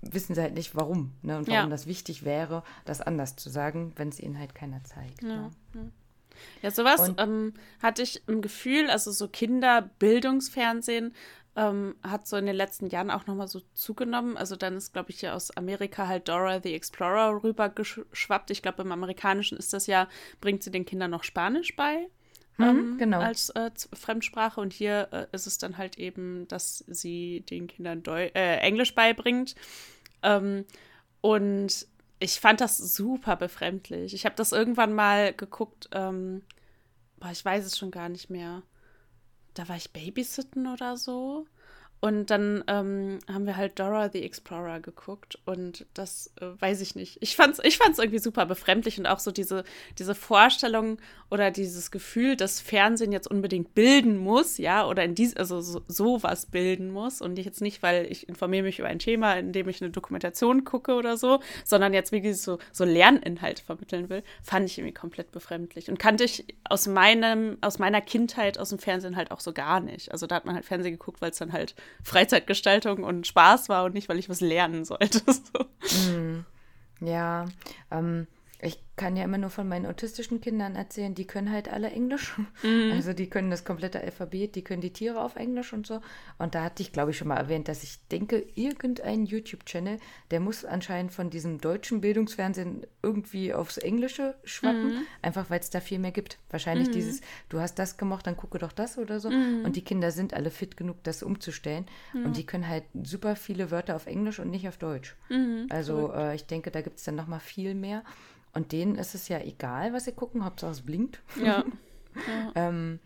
[0.00, 1.14] wissen sie halt nicht, warum.
[1.22, 1.36] Ne?
[1.36, 1.66] Und warum ja.
[1.66, 5.22] das wichtig wäre, das anders zu sagen, wenn es ihnen halt keiner zeigt.
[5.22, 5.50] Ja.
[5.74, 5.92] Ne?
[6.62, 11.12] Ja, sowas ähm, hatte ich im Gefühl, also so Kinderbildungsfernsehen
[11.56, 14.36] ähm, hat so in den letzten Jahren auch nochmal so zugenommen.
[14.36, 18.50] Also dann ist, glaube ich, ja aus Amerika halt Dora the Explorer rübergeschwappt.
[18.50, 20.08] Ich glaube, im Amerikanischen ist das ja,
[20.40, 22.08] bringt sie den Kindern noch Spanisch bei.
[22.58, 23.20] Mhm, ähm, genau.
[23.20, 24.60] Als äh, Fremdsprache.
[24.60, 28.94] Und hier äh, ist es dann halt eben, dass sie den Kindern Deu äh, Englisch
[28.94, 29.54] beibringt.
[30.22, 30.64] Ähm,
[31.20, 31.86] und
[32.20, 34.14] ich fand das super befremdlich.
[34.14, 36.42] Ich habe das irgendwann mal geguckt, ähm,
[37.18, 38.62] boah, ich weiß es schon gar nicht mehr
[39.54, 41.46] da war ich babysitten oder so.
[42.00, 46.94] Und dann ähm, haben wir halt Dora the Explorer geguckt und das äh, weiß ich
[46.94, 47.18] nicht.
[47.20, 49.64] Ich fand's, ich fand's irgendwie super befremdlich und auch so diese,
[49.98, 55.36] diese Vorstellung oder dieses Gefühl, dass Fernsehen jetzt unbedingt bilden muss, ja, oder in dies,
[55.36, 59.34] also so, sowas bilden muss und jetzt nicht, weil ich informiere mich über ein Thema,
[59.34, 64.08] in dem ich eine Dokumentation gucke oder so, sondern jetzt wirklich so, so Lerninhalt vermitteln
[64.08, 68.68] will, fand ich irgendwie komplett befremdlich und kannte ich aus meinem, aus meiner Kindheit aus
[68.68, 70.12] dem Fernsehen halt auch so gar nicht.
[70.12, 73.84] Also da hat man halt Fernsehen geguckt, weil es dann halt Freizeitgestaltung und Spaß war
[73.84, 75.20] und nicht, weil ich was lernen sollte.
[75.28, 76.10] So.
[76.10, 76.44] Mm,
[77.00, 77.46] ja,
[77.90, 78.26] ähm,
[78.60, 82.36] ich kann ja immer nur von meinen autistischen Kindern erzählen, die können halt alle Englisch.
[82.64, 82.90] Mhm.
[82.92, 86.00] Also die können das komplette Alphabet, die können die Tiere auf Englisch und so.
[86.38, 89.98] Und da hatte ich, glaube ich, schon mal erwähnt, dass ich denke, irgendein YouTube-Channel,
[90.32, 95.06] der muss anscheinend von diesem deutschen Bildungsfernsehen irgendwie aufs Englische schwappen, mhm.
[95.22, 96.38] einfach weil es da viel mehr gibt.
[96.50, 96.92] Wahrscheinlich mhm.
[96.92, 99.30] dieses, du hast das gemacht, dann gucke doch das oder so.
[99.30, 99.64] Mhm.
[99.64, 101.86] Und die Kinder sind alle fit genug, das umzustellen.
[102.12, 105.14] Und die können halt super viele Wörter auf Englisch und nicht auf Deutsch.
[105.28, 105.66] Mhm.
[105.70, 108.02] Also äh, ich denke, da gibt es dann noch mal viel mehr.
[108.52, 111.20] Und denen ist es ja egal, was sie gucken, Hauptsache es blinkt.
[111.42, 111.64] Ja.
[112.14, 112.52] ja.
[112.54, 113.00] ähm,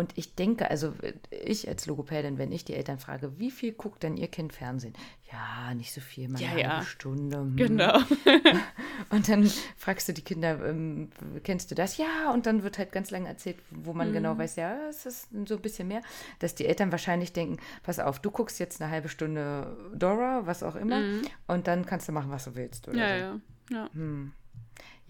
[0.00, 0.94] und ich denke, also
[1.30, 4.94] ich als Logopädin, wenn ich die Eltern frage, wie viel guckt denn ihr Kind Fernsehen?
[5.30, 6.82] Ja, nicht so viel, mal ja, eine ja.
[6.84, 7.36] Stunde.
[7.36, 7.56] Hm.
[7.56, 7.98] Genau.
[9.10, 11.10] und dann fragst du die Kinder, ähm,
[11.44, 11.98] kennst du das?
[11.98, 14.38] Ja, und dann wird halt ganz lange erzählt, wo man genau mhm.
[14.38, 16.00] genau weiß, ja, es ist so ein bisschen mehr,
[16.38, 20.62] dass die Eltern wahrscheinlich denken, pass auf, du guckst jetzt eine halbe Stunde Dora, was
[20.62, 21.22] auch immer, mhm.
[21.46, 22.88] und dann kannst du machen, was du willst.
[22.88, 23.74] Oder ja, so.
[23.74, 23.90] ja, ja.
[23.92, 24.32] Hm.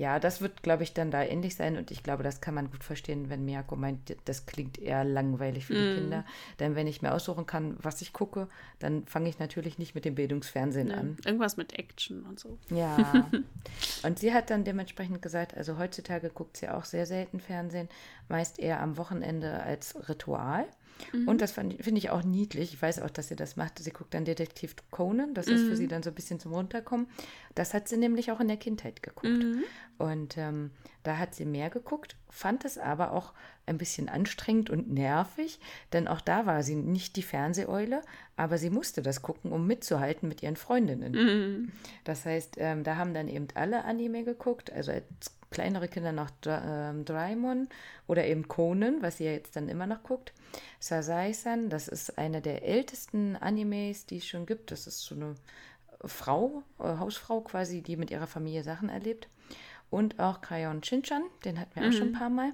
[0.01, 2.71] Ja, das wird, glaube ich, dann da ähnlich sein und ich glaube, das kann man
[2.71, 5.95] gut verstehen, wenn Miyako meint, das klingt eher langweilig für die mm.
[5.97, 6.25] Kinder.
[6.59, 10.07] Denn wenn ich mir aussuchen kann, was ich gucke, dann fange ich natürlich nicht mit
[10.07, 11.19] dem Bildungsfernsehen ja, an.
[11.27, 12.57] Irgendwas mit Action und so.
[12.71, 13.31] Ja.
[14.03, 17.91] und sie hat dann dementsprechend gesagt, also heutzutage guckt sie auch sehr selten Fernsehen,
[18.27, 20.67] meist eher am Wochenende als Ritual.
[21.13, 21.29] Mhm.
[21.29, 22.75] Und das finde ich auch niedlich.
[22.75, 23.79] Ich weiß auch, dass sie das macht.
[23.79, 25.35] Sie guckt dann Detektiv Conan.
[25.35, 25.55] Das mhm.
[25.55, 25.91] ist für sie mhm.
[25.91, 27.07] dann so ein bisschen zum Runterkommen.
[27.55, 29.43] Das hat sie nämlich auch in der Kindheit geguckt.
[29.43, 29.65] Mhm.
[29.99, 30.71] Und ähm,
[31.03, 33.33] da hat sie mehr geguckt, fand es aber auch
[33.67, 35.61] ein bisschen anstrengend und nervig,
[35.93, 38.03] denn auch da war sie nicht die Fernseheule,
[38.37, 41.13] aber sie musste das gucken, um mitzuhalten mit ihren Freundinnen.
[41.13, 41.73] Mhm.
[42.05, 46.31] Das heißt, ähm, da haben dann eben alle Anime geguckt, also als kleinere Kinder noch
[46.47, 47.69] ähm, Doraemon
[48.07, 50.33] oder eben Conan, was sie ja jetzt dann immer noch guckt.
[50.79, 54.71] Sasai-san, das ist eine der ältesten Animes, die es schon gibt.
[54.71, 55.35] Das ist so eine
[56.05, 59.29] Frau, äh, Hausfrau quasi, die mit ihrer Familie Sachen erlebt.
[59.91, 61.89] Und auch Crayon Shinchan, den hatten wir mhm.
[61.89, 62.53] auch schon ein paar Mal.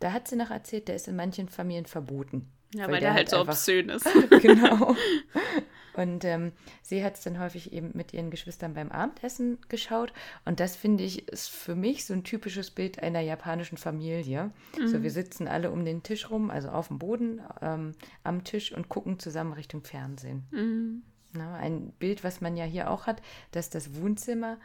[0.00, 2.50] Da hat sie noch erzählt, der ist in manchen Familien verboten.
[2.74, 4.06] Ja, weil, weil der, der, halt so obszön ist.
[4.42, 4.94] genau.
[5.96, 6.52] Und ähm,
[6.82, 10.12] sie hat es dann häufig eben mit ihren Geschwistern beim Abendessen geschaut.
[10.44, 14.50] Und das finde ich ist für mich so ein typisches Bild einer japanischen Familie.
[14.78, 14.88] Mhm.
[14.88, 17.92] So, wir sitzen alle um den Tisch rum, also auf dem Boden ähm,
[18.24, 20.44] am Tisch und gucken zusammen Richtung Fernsehen.
[20.50, 21.02] Mhm.
[21.32, 24.58] Na, ein Bild, was man ja hier auch hat, dass das Wohnzimmer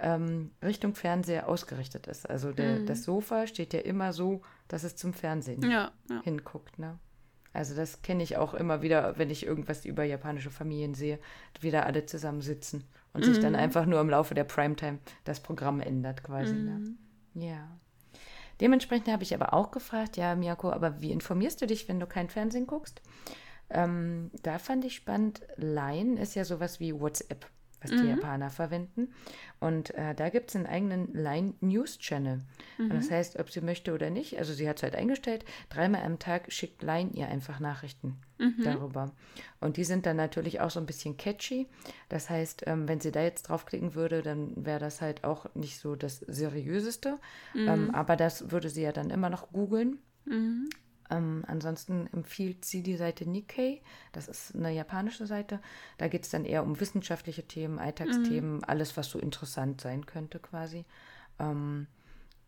[0.00, 2.28] ähm, Richtung Fernseher ausgerichtet ist.
[2.28, 2.86] Also der, mhm.
[2.86, 6.22] das Sofa steht ja immer so, dass es zum Fernsehen ja, ja.
[6.22, 6.78] hinguckt.
[6.78, 6.98] Ne?
[7.56, 11.18] Also das kenne ich auch immer wieder, wenn ich irgendwas über japanische Familien sehe,
[11.60, 13.24] wie da alle zusammensitzen und mhm.
[13.24, 13.58] sich dann mhm.
[13.58, 16.52] einfach nur im Laufe der Primetime das Programm ändert quasi.
[16.52, 16.70] Ne?
[16.72, 16.98] Mhm.
[17.32, 17.46] Ne?
[17.46, 17.78] Ja.
[18.60, 22.06] Dementsprechend habe ich aber auch gefragt, ja, Miyako, aber wie informierst du dich, wenn du
[22.06, 23.00] kein Fernsehen guckst?
[23.70, 27.46] Ähm, da fand ich spannend, Line ist ja sowas wie WhatsApp
[27.80, 28.02] was mhm.
[28.02, 29.12] die Japaner verwenden.
[29.58, 32.42] Und äh, da gibt es einen eigenen Line News Channel.
[32.78, 32.90] Mhm.
[32.90, 36.18] das heißt, ob sie möchte oder nicht, also sie hat es halt eingestellt, dreimal am
[36.18, 38.62] Tag schickt Line ihr einfach Nachrichten mhm.
[38.62, 39.12] darüber.
[39.60, 41.68] Und die sind dann natürlich auch so ein bisschen catchy.
[42.08, 45.78] Das heißt, ähm, wenn sie da jetzt draufklicken würde, dann wäre das halt auch nicht
[45.78, 47.18] so das seriöseste.
[47.54, 47.90] Ähm, mhm.
[47.90, 49.98] aber das würde sie ja dann immer noch googeln.
[50.26, 50.68] Mhm.
[51.10, 53.80] Ähm, ansonsten empfiehlt sie die Seite Nikkei.
[54.12, 55.60] Das ist eine japanische Seite.
[55.98, 58.64] Da geht es dann eher um wissenschaftliche Themen, Alltagsthemen, mhm.
[58.66, 60.84] alles, was so interessant sein könnte quasi.
[61.38, 61.86] Ähm,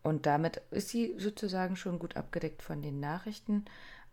[0.02, 3.64] und damit ist sie sozusagen schon gut abgedeckt von den Nachrichten.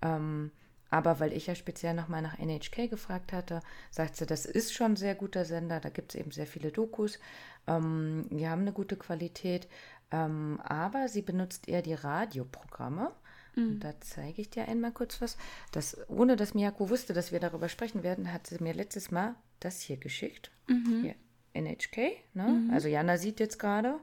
[0.02, 0.52] Ähm,
[0.90, 4.94] aber weil ich ja speziell nochmal nach NHK gefragt hatte, sagt sie, das ist schon
[4.94, 5.80] ein sehr guter Sender.
[5.80, 7.20] Da gibt es eben sehr viele Dokus.
[7.68, 9.68] Ähm, die haben eine gute Qualität.
[10.12, 13.12] Ähm, aber sie benutzt eher die Radioprogramme.
[13.56, 13.80] Mhm.
[13.80, 15.38] Da zeige ich dir einmal kurz was.
[15.72, 19.36] Das, ohne dass Miyako wusste, dass wir darüber sprechen werden, hat sie mir letztes Mal
[19.60, 20.52] das hier geschickt.
[20.68, 21.02] Mhm.
[21.02, 21.16] Hier,
[21.54, 21.98] NHK.
[22.34, 22.48] Ne?
[22.48, 22.70] Mhm.
[22.72, 24.00] Also Jana sieht jetzt gerade.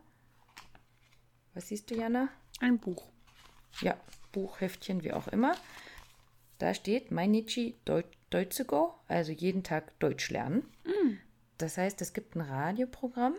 [1.54, 2.28] Was siehst du, Jana?
[2.60, 3.10] Ein Buch.
[3.80, 3.96] Ja,
[4.32, 5.54] Buchheftchen, wie auch immer.
[6.58, 7.76] Da steht Mainichi
[8.30, 10.62] Deutsche Go, also jeden Tag Deutsch lernen.
[10.84, 11.18] Mhm.
[11.58, 13.34] Das heißt, es gibt ein Radioprogramm,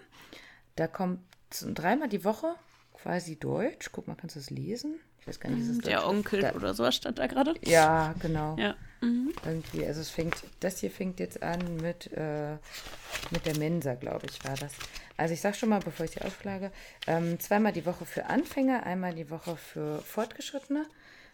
[0.76, 2.56] da kommt dreimal die Woche
[2.94, 3.92] quasi Deutsch.
[3.92, 5.00] Guck mal, kannst du es lesen?
[5.24, 7.54] Ich weiß gar nicht, ist es Der Onkel da, oder sowas stand da gerade.
[7.64, 8.58] Ja, genau.
[8.60, 8.76] Ja.
[9.00, 9.32] Mhm.
[9.46, 12.58] Irgendwie, also es fängt, das hier fängt jetzt an mit, äh,
[13.32, 14.74] mit der Mensa, glaube ich, war das.
[15.16, 16.74] Also ich sage schon mal, bevor ich sie aufschlage,
[17.08, 20.86] ähm, zweimal die Woche für Anfänger, einmal die Woche für Fortgeschrittene.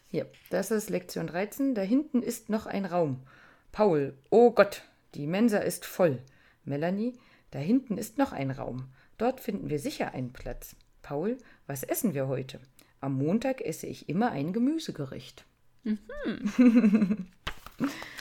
[0.07, 1.73] Hier, das ist Lektion 13.
[1.73, 3.23] Da hinten ist noch ein Raum.
[3.71, 4.83] Paul, oh Gott,
[5.15, 6.19] die Mensa ist voll.
[6.63, 7.17] Melanie,
[7.49, 8.91] da hinten ist noch ein Raum.
[9.17, 10.75] Dort finden wir sicher einen Platz.
[11.01, 12.59] Paul, was essen wir heute?
[13.01, 15.45] Am Montag esse ich immer ein Gemüsegericht.
[15.83, 17.27] Mhm.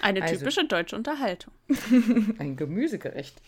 [0.03, 1.53] Eine also, typische deutsche Unterhaltung.
[2.39, 3.41] ein Gemüsegericht.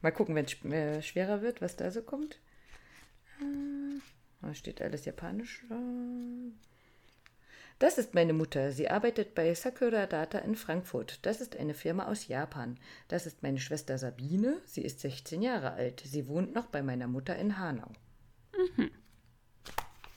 [0.00, 2.40] Mal gucken, wenn es äh, schwerer wird, was da so kommt.
[3.40, 4.00] Äh,
[4.40, 5.64] da steht alles japanisch.
[7.78, 8.72] Das ist meine Mutter.
[8.72, 11.18] Sie arbeitet bei Sakura Data in Frankfurt.
[11.22, 12.78] Das ist eine Firma aus Japan.
[13.08, 14.60] Das ist meine Schwester Sabine.
[14.64, 16.02] Sie ist 16 Jahre alt.
[16.04, 17.90] Sie wohnt noch bei meiner Mutter in Hanau.
[18.56, 18.90] Mhm.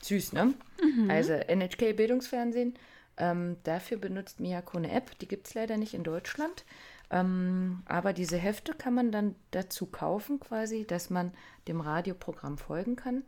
[0.06, 0.54] Süß, ne?
[0.82, 1.10] Mhm.
[1.10, 2.74] Also NHK Bildungsfernsehen
[3.18, 6.64] ähm, dafür benutzt Miyako eine App, die gibt es leider nicht in Deutschland.
[7.08, 11.32] Ähm, aber diese Hefte kann man dann dazu kaufen, quasi, dass man
[11.68, 13.22] dem Radioprogramm folgen kann.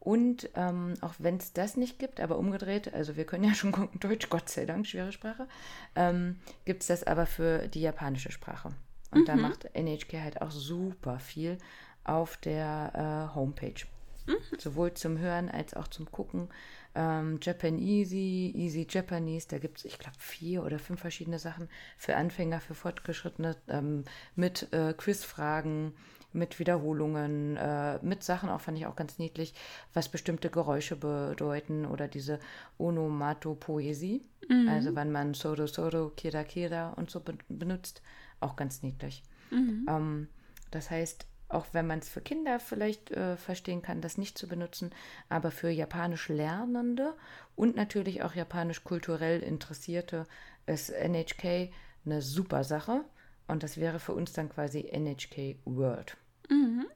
[0.00, 3.72] Und ähm, auch wenn es das nicht gibt, aber umgedreht, also wir können ja schon
[3.72, 5.46] gucken, Deutsch, Gott sei Dank, schwere Sprache,
[5.94, 8.70] ähm, gibt es das aber für die japanische Sprache.
[9.10, 9.26] Und mhm.
[9.26, 11.58] da macht NHK halt auch super viel
[12.04, 13.84] auf der äh, Homepage.
[14.28, 14.58] Mhm.
[14.58, 16.48] Sowohl zum Hören als auch zum Gucken
[16.94, 21.68] ähm, Japan Easy, Easy Japanese, da gibt es, ich glaube, vier oder fünf verschiedene Sachen
[21.96, 25.94] für Anfänger, für Fortgeschrittene, ähm, mit äh, Quizfragen,
[26.32, 29.54] mit Wiederholungen, äh, mit Sachen, auch fand ich auch ganz niedlich,
[29.94, 32.40] was bestimmte Geräusche bedeuten oder diese
[32.78, 34.68] Onomatopoesie, mhm.
[34.68, 38.02] also wenn man Soro Soro, Kira Kira und so be benutzt,
[38.40, 39.22] auch ganz niedlich.
[39.50, 39.86] Mhm.
[39.88, 40.28] Ähm,
[40.70, 44.48] das heißt, auch wenn man es für Kinder vielleicht äh, verstehen kann, das nicht zu
[44.48, 44.90] benutzen,
[45.28, 47.14] aber für japanisch Lernende
[47.56, 50.26] und natürlich auch japanisch kulturell Interessierte
[50.66, 51.72] ist NHK
[52.04, 53.04] eine super Sache.
[53.46, 56.16] Und das wäre für uns dann quasi NHK World.
[56.50, 56.86] Mhm.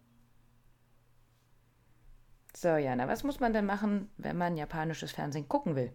[2.54, 5.92] So, Jana, was muss man denn machen, wenn man japanisches Fernsehen gucken will?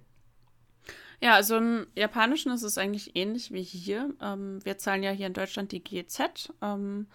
[1.21, 4.13] Ja, also im Japanischen ist es eigentlich ähnlich wie hier.
[4.21, 6.53] Ähm, wir zahlen ja hier in Deutschland die GZ.
[6.61, 7.07] Ähm,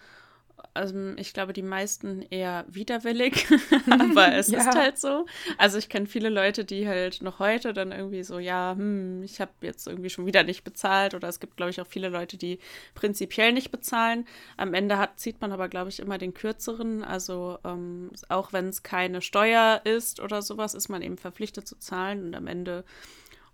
[0.73, 3.45] also ich glaube, die meisten eher widerwillig,
[3.89, 4.59] aber es ja.
[4.59, 5.25] ist halt so.
[5.57, 9.39] Also ich kenne viele Leute, die halt noch heute dann irgendwie so, ja, hm, ich
[9.39, 12.37] habe jetzt irgendwie schon wieder nicht bezahlt oder es gibt, glaube ich, auch viele Leute,
[12.37, 12.59] die
[12.95, 14.25] prinzipiell nicht bezahlen.
[14.57, 17.03] Am Ende hat, zieht man aber, glaube ich, immer den kürzeren.
[17.03, 21.77] Also ähm, auch wenn es keine Steuer ist oder sowas, ist man eben verpflichtet zu
[21.77, 22.83] zahlen und am Ende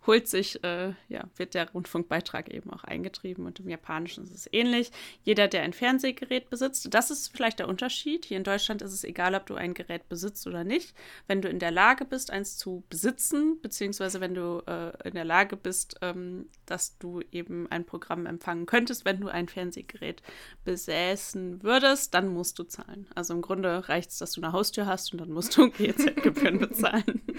[0.08, 4.50] holt sich, äh, ja, wird der Rundfunkbeitrag eben auch eingetrieben und im Japanischen ist es
[4.52, 4.92] ähnlich.
[5.24, 8.26] Jeder, der ein Fernsehgerät besitzt, das ist vielleicht der Unterschied.
[8.26, 10.94] Hier in Deutschland ist es egal, ob du ein Gerät besitzt oder nicht.
[11.28, 15.26] Wenn du in der Lage bist, eins zu besitzen, beziehungsweise wenn du äh, in der
[15.26, 20.22] Lage bist, ähm, dass du eben ein Programm empfangen könntest, wenn du ein Fernsehgerät
[20.64, 23.08] besäßen würdest, dann musst du zahlen.
[23.16, 26.60] Also im Grunde reicht es, dass du eine Haustür hast und dann musst du GZ-Gebühren
[26.60, 27.22] bezahlen.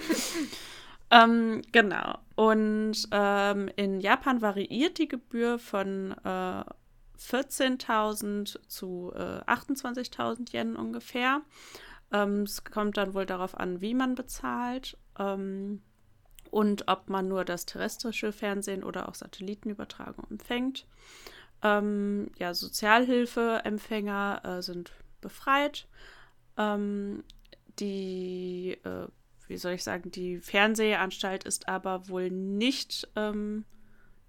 [1.10, 2.18] Ähm, genau.
[2.36, 6.64] Und ähm, in Japan variiert die Gebühr von äh,
[7.20, 11.42] 14.000 zu äh, 28.000 Yen ungefähr.
[12.12, 15.82] Ähm, es kommt dann wohl darauf an, wie man bezahlt ähm,
[16.50, 20.86] und ob man nur das terrestrische Fernsehen oder auch Satellitenübertragung empfängt.
[21.62, 25.86] Ähm, ja, Sozialhilfeempfänger äh, sind befreit.
[26.56, 27.22] Ähm,
[27.78, 29.06] die äh,
[29.50, 33.64] wie soll ich sagen, die Fernsehanstalt ist aber wohl nicht ähm,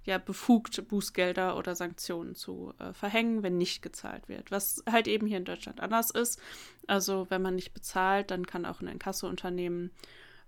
[0.04, 4.50] ja, befugt, Bußgelder oder Sanktionen zu äh, verhängen, wenn nicht gezahlt wird.
[4.50, 6.42] Was halt eben hier in Deutschland anders ist.
[6.88, 9.92] Also wenn man nicht bezahlt, dann kann auch ein Inkassounternehmen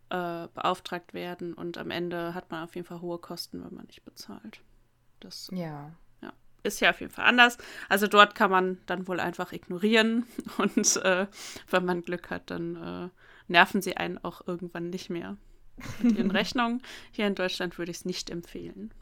[0.09, 3.85] äh, beauftragt werden und am Ende hat man auf jeden Fall hohe Kosten, wenn man
[3.85, 4.61] nicht bezahlt.
[5.19, 5.91] Das ja.
[6.23, 6.33] ja.
[6.63, 7.59] Ist ja auf jeden Fall anders.
[7.89, 10.25] Also dort kann man dann wohl einfach ignorieren
[10.57, 11.27] und äh,
[11.69, 15.37] wenn man Glück hat, dann äh, nerven sie einen auch irgendwann nicht mehr
[16.01, 16.81] mit ihren Rechnungen.
[17.11, 18.93] Hier in Deutschland würde ich es nicht empfehlen.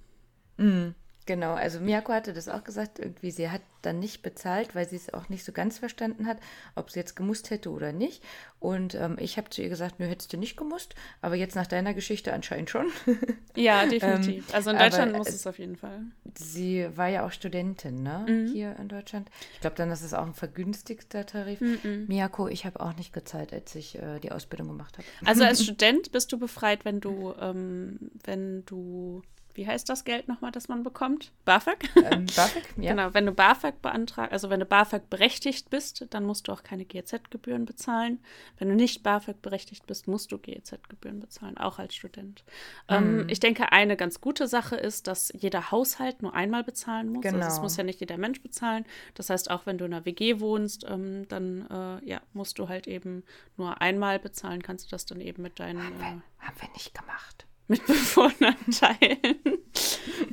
[0.57, 0.89] Mm.
[1.31, 4.97] Genau, also Miyako hatte das auch gesagt, irgendwie sie hat dann nicht bezahlt, weil sie
[4.97, 6.37] es auch nicht so ganz verstanden hat,
[6.75, 8.21] ob sie jetzt gemusst hätte oder nicht.
[8.59, 11.67] Und ähm, ich habe zu ihr gesagt, nö, hättest du nicht gemusst, aber jetzt nach
[11.67, 12.87] deiner Geschichte anscheinend schon.
[13.55, 14.49] ja, definitiv.
[14.49, 16.01] ähm, also in Deutschland muss es auf jeden Fall.
[16.37, 18.25] Sie war ja auch Studentin, ne?
[18.27, 18.47] Mhm.
[18.51, 19.29] Hier in Deutschland.
[19.53, 21.61] Ich glaube, dann ist es auch ein vergünstigter Tarif.
[21.61, 22.07] Mhm.
[22.09, 25.07] Miyako, ich habe auch nicht gezahlt, als ich äh, die Ausbildung gemacht habe.
[25.23, 29.21] Also als Student bist du befreit, wenn du, ähm, wenn du
[29.55, 31.31] wie heißt das Geld nochmal, das man bekommt?
[31.45, 31.89] BAföG?
[31.95, 32.91] Ähm, BAföG, ja.
[32.91, 36.63] Genau, wenn du BAföG beantragst, also wenn du BAföG berechtigt bist, dann musst du auch
[36.63, 38.19] keine GEZ-Gebühren bezahlen.
[38.57, 42.43] Wenn du nicht BAföG berechtigt bist, musst du GEZ-Gebühren bezahlen, auch als Student.
[42.89, 42.95] Mhm.
[42.95, 47.23] Ähm, ich denke, eine ganz gute Sache ist, dass jeder Haushalt nur einmal bezahlen muss.
[47.23, 47.37] Genau.
[47.37, 48.85] Also es muss ja nicht jeder Mensch bezahlen.
[49.15, 52.69] Das heißt, auch wenn du in einer WG wohnst, ähm, dann äh, ja, musst du
[52.69, 53.23] halt eben
[53.57, 55.83] nur einmal bezahlen, kannst du das dann eben mit deinen.
[55.83, 57.45] Haben wir, äh, haben wir nicht gemacht.
[57.71, 59.39] Mitbewohnern teilen.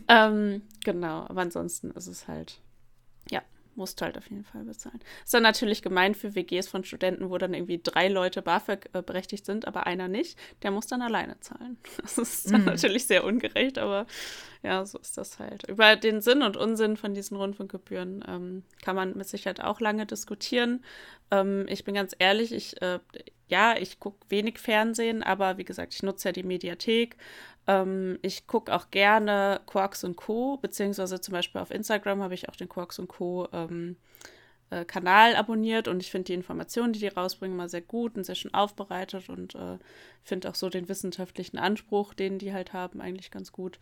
[0.08, 2.60] ähm, genau, aber ansonsten ist es halt,
[3.30, 3.42] ja,
[3.78, 5.00] musst halt auf jeden Fall bezahlen.
[5.24, 9.46] Ist dann natürlich gemeint für WGs von Studenten, wo dann irgendwie drei Leute BAföG berechtigt
[9.46, 10.38] sind, aber einer nicht.
[10.62, 11.78] Der muss dann alleine zahlen.
[12.02, 12.66] Das ist dann mhm.
[12.66, 14.06] natürlich sehr ungerecht, aber
[14.62, 15.68] ja, so ist das halt.
[15.68, 20.06] Über den Sinn und Unsinn von diesen Rundfunkgebühren ähm, kann man mit Sicherheit auch lange
[20.06, 20.84] diskutieren.
[21.30, 22.98] Ähm, ich bin ganz ehrlich, ich, äh,
[23.48, 27.16] ja, ich gucke wenig Fernsehen, aber wie gesagt, ich nutze ja die Mediathek.
[27.68, 32.48] Ähm, ich gucke auch gerne Quarks und Co., beziehungsweise zum Beispiel auf Instagram habe ich
[32.48, 33.46] auch den Quarks und Co.
[33.52, 33.96] Ähm,
[34.70, 38.24] äh, Kanal abonniert und ich finde die Informationen, die die rausbringen, mal sehr gut und
[38.24, 39.78] sehr schön aufbereitet und äh,
[40.24, 43.78] finde auch so den wissenschaftlichen Anspruch, den die halt haben, eigentlich ganz gut.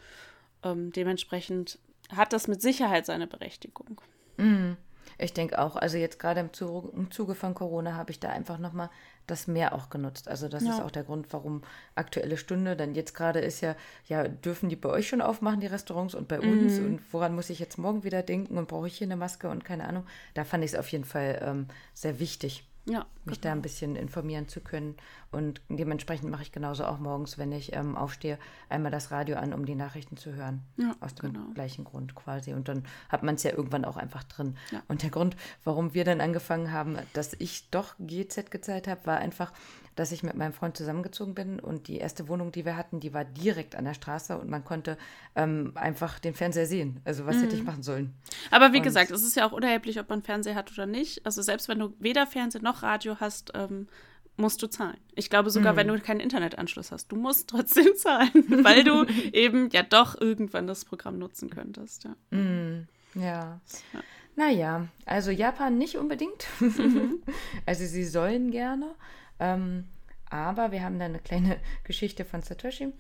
[0.63, 1.79] Ähm, dementsprechend
[2.15, 4.01] hat das mit Sicherheit seine Berechtigung.
[4.37, 4.77] Mhm.
[5.19, 8.29] Ich denke auch, also jetzt gerade im, Zuge, im Zuge von Corona habe ich da
[8.29, 8.91] einfach nochmal
[9.27, 10.29] das mehr auch genutzt.
[10.29, 10.75] Also das ja.
[10.75, 11.63] ist auch der Grund, warum
[11.95, 13.75] aktuelle Stunde, denn jetzt gerade ist ja,
[14.07, 16.53] ja, dürfen die bei euch schon aufmachen, die Restaurants und bei mhm.
[16.53, 19.49] uns und woran muss ich jetzt morgen wieder denken und brauche ich hier eine Maske
[19.49, 20.07] und keine Ahnung.
[20.35, 23.53] Da fand ich es auf jeden Fall ähm, sehr wichtig ja, mich genau.
[23.53, 24.97] da ein bisschen informieren zu können.
[25.31, 29.53] Und dementsprechend mache ich genauso auch morgens, wenn ich ähm, aufstehe, einmal das Radio an,
[29.53, 30.63] um die Nachrichten zu hören.
[30.77, 31.47] Ja, Aus dem genau.
[31.55, 32.55] gleichen Grund quasi.
[32.55, 34.57] Und dann hat man es ja irgendwann auch einfach drin.
[34.71, 34.83] Ja.
[34.89, 39.19] Und der Grund, warum wir dann angefangen haben, dass ich doch GZ gezahlt habe, war
[39.19, 39.53] einfach,
[39.97, 43.15] dass ich mit meinem Freund zusammengezogen bin und die erste Wohnung, die wir hatten, die
[43.15, 44.99] war direkt an der Straße und man konnte
[45.35, 47.01] ähm, einfach den Fernseher sehen.
[47.05, 47.41] Also was mhm.
[47.43, 47.67] hätte ich mhm.
[47.67, 48.15] machen sollen?
[48.51, 51.25] Aber wie und gesagt, es ist ja auch unerheblich, ob man Fernseher hat oder nicht.
[51.25, 53.89] Also selbst wenn du weder Fernseher noch Radio hast, ähm,
[54.37, 54.99] musst du zahlen.
[55.15, 55.77] Ich glaube sogar, mhm.
[55.77, 60.67] wenn du keinen Internetanschluss hast, du musst trotzdem zahlen, weil du eben ja doch irgendwann
[60.67, 62.05] das Programm nutzen könntest.
[62.05, 62.17] Ja.
[62.31, 62.89] Mhm.
[63.15, 63.61] ja.
[63.93, 64.01] ja.
[64.39, 66.47] Naja, also Japan nicht unbedingt.
[66.61, 67.23] Mhm.
[67.67, 68.95] also sie sollen gerne.
[69.39, 69.85] Ähm,
[70.31, 72.93] aber wir haben da eine kleine Geschichte von Satoshi.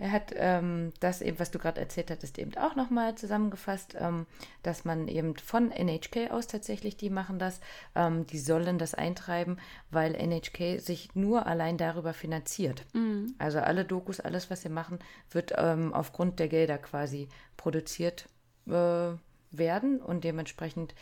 [0.00, 4.26] Er hat ähm, das eben, was du gerade erzählt hattest, eben auch nochmal zusammengefasst, ähm,
[4.62, 7.60] dass man eben von NHK aus tatsächlich, die machen das,
[7.94, 9.58] ähm, die sollen das eintreiben,
[9.90, 12.84] weil NHK sich nur allein darüber finanziert.
[12.92, 13.34] Mhm.
[13.38, 14.98] Also alle Dokus, alles, was sie machen,
[15.30, 18.28] wird ähm, aufgrund der Gelder quasi produziert
[18.66, 19.12] äh,
[19.50, 20.94] werden und dementsprechend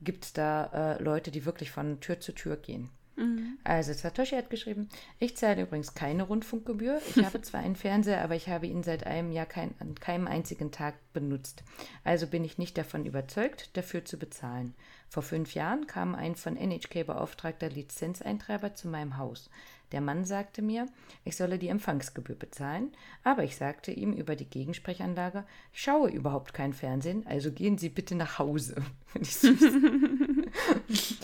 [0.00, 2.90] gibt es da äh, Leute, die wirklich von Tür zu Tür gehen.
[3.18, 3.58] Mhm.
[3.64, 7.00] Also Satoshi hat geschrieben, ich zahle übrigens keine Rundfunkgebühr.
[7.14, 10.26] Ich habe zwar einen Fernseher, aber ich habe ihn seit einem Jahr kein, an keinem
[10.26, 11.64] einzigen Tag benutzt.
[12.04, 14.74] Also bin ich nicht davon überzeugt, dafür zu bezahlen.
[15.08, 19.50] Vor fünf Jahren kam ein von NHK beauftragter Lizenzeintreiber zu meinem Haus.
[19.92, 20.86] Der Mann sagte mir,
[21.24, 22.92] ich solle die Empfangsgebühr bezahlen,
[23.24, 27.88] aber ich sagte ihm über die Gegensprechanlage, ich schaue überhaupt kein Fernsehen, also gehen Sie
[27.88, 28.76] bitte nach Hause.
[29.06, 29.62] Finde ich süß.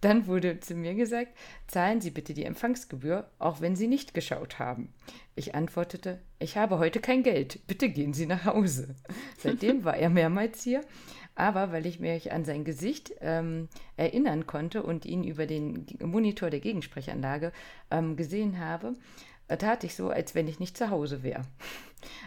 [0.00, 1.36] Dann wurde zu mir gesagt,
[1.66, 4.94] zahlen Sie bitte die Empfangsgebühr, auch wenn Sie nicht geschaut haben.
[5.34, 8.94] Ich antwortete, ich habe heute kein Geld, bitte gehen Sie nach Hause.
[9.38, 10.82] Seitdem war er mehrmals hier,
[11.34, 16.50] aber weil ich mich an sein Gesicht ähm, erinnern konnte und ihn über den Monitor
[16.50, 17.52] der Gegensprechanlage
[17.90, 18.94] ähm, gesehen habe,
[19.48, 21.42] tat ich so, als wenn ich nicht zu Hause wäre.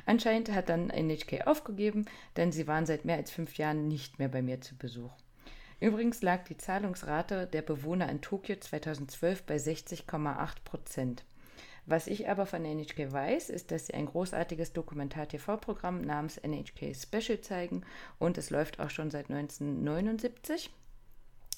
[0.05, 2.05] Anscheinend hat dann NHK aufgegeben,
[2.37, 5.11] denn sie waren seit mehr als fünf Jahren nicht mehr bei mir zu Besuch.
[5.83, 11.25] Übrigens lag die Zahlungsrate der Bewohner in Tokio 2012 bei 60,8 Prozent.
[11.85, 17.41] Was ich aber von NHK weiß, ist, dass sie ein großartiges Dokumentar-TV-Programm namens NHK Special
[17.41, 17.81] zeigen
[18.17, 20.69] und es läuft auch schon seit 1979.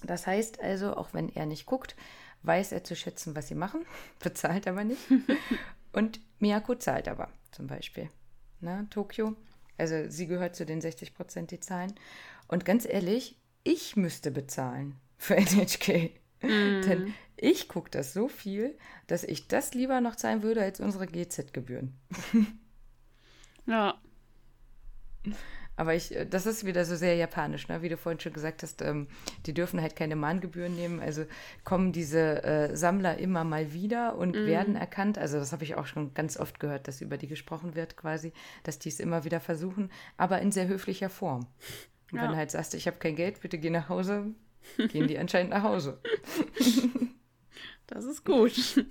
[0.03, 1.95] Das heißt also, auch wenn er nicht guckt,
[2.41, 3.85] weiß er zu schätzen, was sie machen,
[4.19, 5.03] bezahlt aber nicht.
[5.93, 8.09] und Miyako zahlt aber zum Beispiel.
[8.59, 9.35] Na, Tokio.
[9.77, 11.93] Also sie gehört zu den 60 Prozent, die zahlen.
[12.47, 16.11] Und ganz ehrlich, ich müsste bezahlen für NHK.
[16.41, 16.81] Mm.
[16.81, 21.07] Denn ich gucke das so viel, dass ich das lieber noch zahlen würde als unsere
[21.07, 21.93] GZ-Gebühren.
[23.65, 23.99] ja.
[25.75, 27.81] Aber ich, äh, das ist wieder so sehr japanisch, ne?
[27.81, 29.07] wie du vorhin schon gesagt hast, ähm,
[29.45, 31.01] die dürfen halt keine Mahngebühren nehmen.
[31.01, 31.25] Also
[31.63, 34.45] kommen diese äh, Sammler immer mal wieder und mm.
[34.45, 35.17] werden erkannt.
[35.17, 38.31] Also das habe ich auch schon ganz oft gehört, dass über die gesprochen wird quasi,
[38.63, 41.47] dass die es immer wieder versuchen, aber in sehr höflicher Form.
[42.11, 42.23] Und ja.
[42.23, 44.33] wenn du halt sagst, ich habe kein Geld, bitte geh nach Hause,
[44.77, 45.99] gehen die anscheinend nach Hause.
[47.87, 48.85] das ist gut.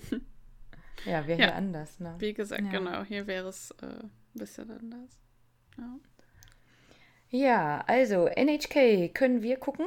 [1.05, 1.47] Ja, wäre ja.
[1.47, 2.01] hier anders.
[2.01, 2.15] Ne?
[2.19, 2.71] Wie gesagt, ja.
[2.71, 5.19] genau, hier wäre es äh, ein bisschen anders.
[5.77, 5.99] Ja.
[7.31, 9.87] Ja, also NHK können wir gucken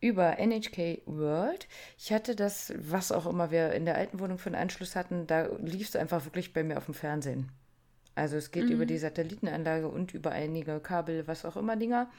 [0.00, 1.68] über NHK World.
[1.98, 5.26] Ich hatte das, was auch immer wir in der alten Wohnung für einen Anschluss hatten,
[5.26, 7.52] da lief es einfach wirklich bei mir auf dem Fernsehen.
[8.14, 8.72] Also es geht mhm.
[8.72, 12.10] über die Satellitenanlage und über einige Kabel, was auch immer Dinger.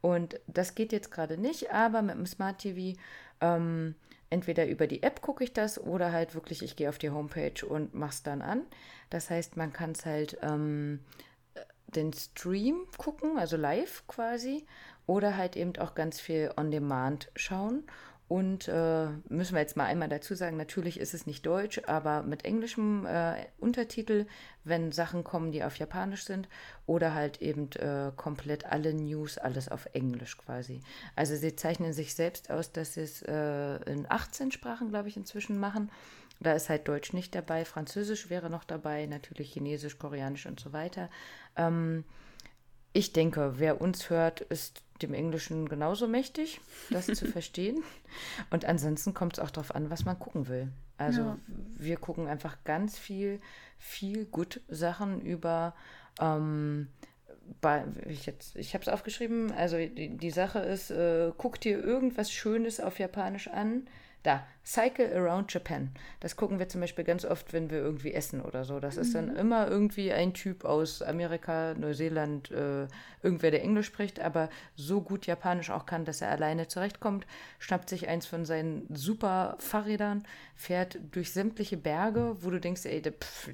[0.00, 2.98] Und das geht jetzt gerade nicht, aber mit dem Smart TV
[3.40, 3.94] ähm,
[4.30, 7.66] entweder über die App gucke ich das oder halt wirklich, ich gehe auf die Homepage
[7.66, 8.62] und mache es dann an.
[9.10, 11.00] Das heißt, man kann es halt ähm,
[11.88, 14.64] den Stream gucken, also live quasi,
[15.06, 17.82] oder halt eben auch ganz viel on demand schauen.
[18.30, 22.22] Und äh, müssen wir jetzt mal einmal dazu sagen, natürlich ist es nicht Deutsch, aber
[22.22, 24.24] mit englischem äh, Untertitel,
[24.62, 26.48] wenn Sachen kommen, die auf Japanisch sind,
[26.86, 30.80] oder halt eben äh, komplett alle News, alles auf Englisch quasi.
[31.16, 35.16] Also sie zeichnen sich selbst aus, dass sie es äh, in 18 Sprachen, glaube ich,
[35.16, 35.90] inzwischen machen.
[36.38, 40.72] Da ist halt Deutsch nicht dabei, Französisch wäre noch dabei, natürlich Chinesisch, Koreanisch und so
[40.72, 41.10] weiter.
[41.56, 42.04] Ähm,
[42.92, 47.82] ich denke, wer uns hört, ist dem Englischen genauso mächtig, das zu verstehen.
[48.50, 50.68] Und ansonsten kommt es auch darauf an, was man gucken will.
[50.98, 51.38] Also ja.
[51.76, 53.40] wir gucken einfach ganz viel,
[53.78, 55.74] viel gut Sachen über.
[56.20, 56.88] Ähm,
[57.60, 59.52] bei, ich ich habe es aufgeschrieben.
[59.52, 63.88] Also die, die Sache ist, äh, guck dir irgendwas Schönes auf Japanisch an
[64.22, 65.90] da, Cycle Around Japan.
[66.20, 68.78] Das gucken wir zum Beispiel ganz oft, wenn wir irgendwie essen oder so.
[68.78, 69.02] Das mhm.
[69.02, 69.36] ist dann mhm.
[69.36, 72.86] immer irgendwie ein Typ aus Amerika, Neuseeland, äh,
[73.22, 77.26] irgendwer, der Englisch spricht, aber so gut Japanisch auch kann, dass er alleine zurechtkommt,
[77.58, 83.02] schnappt sich eins von seinen super Fahrrädern, fährt durch sämtliche Berge, wo du denkst, ey,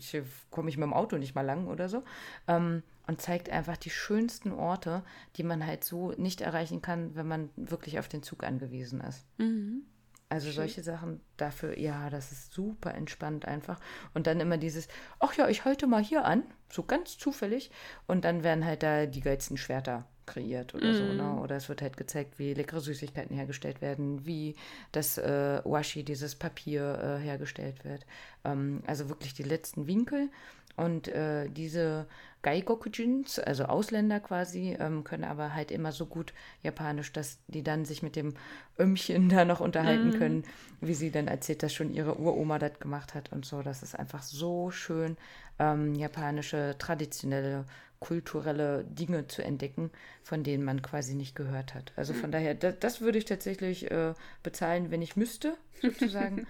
[0.00, 2.02] hier komme ich mit dem Auto nicht mal lang oder so.
[2.48, 5.04] Ähm, und zeigt einfach die schönsten Orte,
[5.36, 9.24] die man halt so nicht erreichen kann, wenn man wirklich auf den Zug angewiesen ist.
[9.38, 9.84] Mhm.
[10.28, 10.56] Also Schön.
[10.56, 13.78] solche Sachen dafür, ja, das ist super entspannt einfach.
[14.12, 14.88] Und dann immer dieses,
[15.20, 17.70] ach ja, ich halte mal hier an, so ganz zufällig.
[18.06, 20.94] Und dann werden halt da die geilsten Schwerter kreiert oder mm.
[20.94, 21.22] so, ne?
[21.22, 21.38] Mhm.
[21.38, 24.54] Oder es wird halt gezeigt, wie leckere Süßigkeiten hergestellt werden, wie
[24.92, 28.04] das äh, Washi, dieses Papier äh, hergestellt wird.
[28.44, 30.28] Ähm, also wirklich die letzten Winkel.
[30.76, 32.06] Und äh, diese
[32.42, 37.84] Gaigokujins, also Ausländer quasi, ähm, können aber halt immer so gut Japanisch, dass die dann
[37.84, 38.34] sich mit dem
[38.78, 40.18] Ömmchen da noch unterhalten mm.
[40.18, 40.44] können,
[40.80, 43.62] wie sie dann erzählt, dass schon ihre Uroma das gemacht hat und so.
[43.62, 45.16] Das ist einfach so schön,
[45.58, 47.64] ähm, japanische traditionelle
[48.00, 49.90] kulturelle Dinge zu entdecken,
[50.22, 51.92] von denen man quasi nicht gehört hat.
[51.96, 56.46] Also von daher, das, das würde ich tatsächlich äh, bezahlen, wenn ich müsste, sozusagen,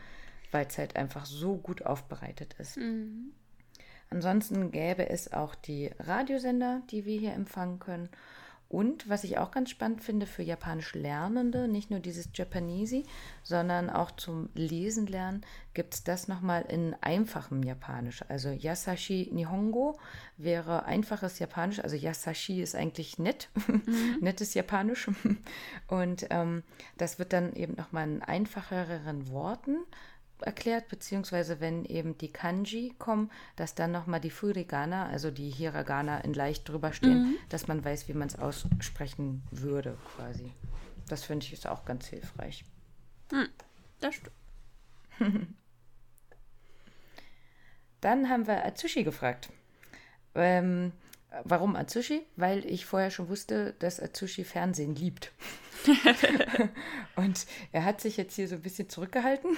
[0.51, 2.77] weil es halt einfach so gut aufbereitet ist.
[2.77, 3.33] Mhm.
[4.09, 8.09] Ansonsten gäbe es auch die Radiosender, die wir hier empfangen können.
[8.69, 13.05] Und was ich auch ganz spannend finde für japanisch Lernende, nicht nur dieses Japanese,
[13.45, 15.43] sondern auch zum Lesen lernen,
[15.73, 18.25] gibt es das nochmal in einfachem Japanisch.
[18.29, 19.99] Also Yasashi Nihongo
[20.37, 21.79] wäre einfaches Japanisch.
[21.79, 24.19] Also Yasashi ist eigentlich nett, mhm.
[24.21, 25.09] nettes Japanisch.
[25.87, 26.65] Und ähm,
[26.99, 29.77] das wird dann eben nochmal in einfacheren Worten
[30.41, 36.19] erklärt, beziehungsweise wenn eben die Kanji kommen, dass dann nochmal die Furigana, also die Hiragana
[36.21, 37.37] in leicht drüber stehen, mhm.
[37.49, 40.53] dass man weiß, wie man es aussprechen würde quasi.
[41.09, 42.65] Das finde ich ist auch ganz hilfreich.
[43.31, 43.49] Hm,
[44.01, 44.37] das stimmt.
[48.01, 49.49] dann haben wir Atsushi gefragt.
[50.35, 50.93] Ähm,
[51.45, 52.23] warum Atsushi?
[52.37, 55.33] Weil ich vorher schon wusste, dass Atsushi Fernsehen liebt.
[57.17, 59.57] Und er hat sich jetzt hier so ein bisschen zurückgehalten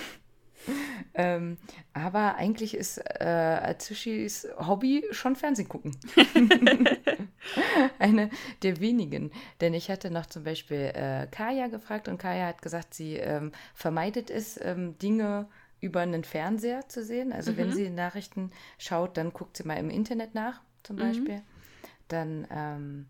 [1.18, 1.58] ähm,
[1.94, 5.96] aber eigentlich ist äh, Atsushis Hobby schon Fernsehen gucken.
[7.98, 8.30] Eine
[8.62, 9.32] der wenigen.
[9.60, 13.50] Denn ich hatte noch zum Beispiel äh, Kaya gefragt und Kaya hat gesagt, sie ähm,
[13.74, 15.48] vermeidet es, ähm, Dinge
[15.80, 17.32] über einen Fernseher zu sehen.
[17.32, 17.56] Also mhm.
[17.56, 21.00] wenn sie Nachrichten schaut, dann guckt sie mal im Internet nach, zum mhm.
[21.00, 21.36] Beispiel.
[21.36, 21.42] Mhm.
[22.06, 23.06] Dann ähm,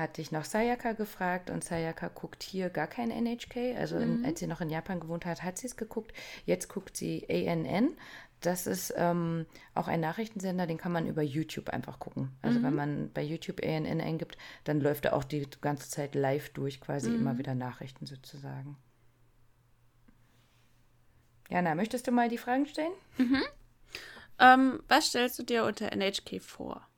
[0.00, 3.76] hatte ich noch Sayaka gefragt und Sayaka guckt hier gar kein NHK.
[3.76, 4.24] Also in, mhm.
[4.24, 6.12] als sie noch in Japan gewohnt hat, hat sie es geguckt.
[6.46, 7.96] Jetzt guckt sie ANN.
[8.40, 12.30] Das ist ähm, auch ein Nachrichtensender, den kann man über YouTube einfach gucken.
[12.40, 12.64] Also mhm.
[12.64, 16.80] wenn man bei YouTube ANN eingibt, dann läuft er auch die ganze Zeit live durch,
[16.80, 17.16] quasi mhm.
[17.16, 18.76] immer wieder Nachrichten sozusagen.
[21.50, 22.92] Jana, möchtest du mal die Fragen stellen?
[23.18, 23.42] Mhm.
[24.38, 26.89] Ähm, was stellst du dir unter NHK vor?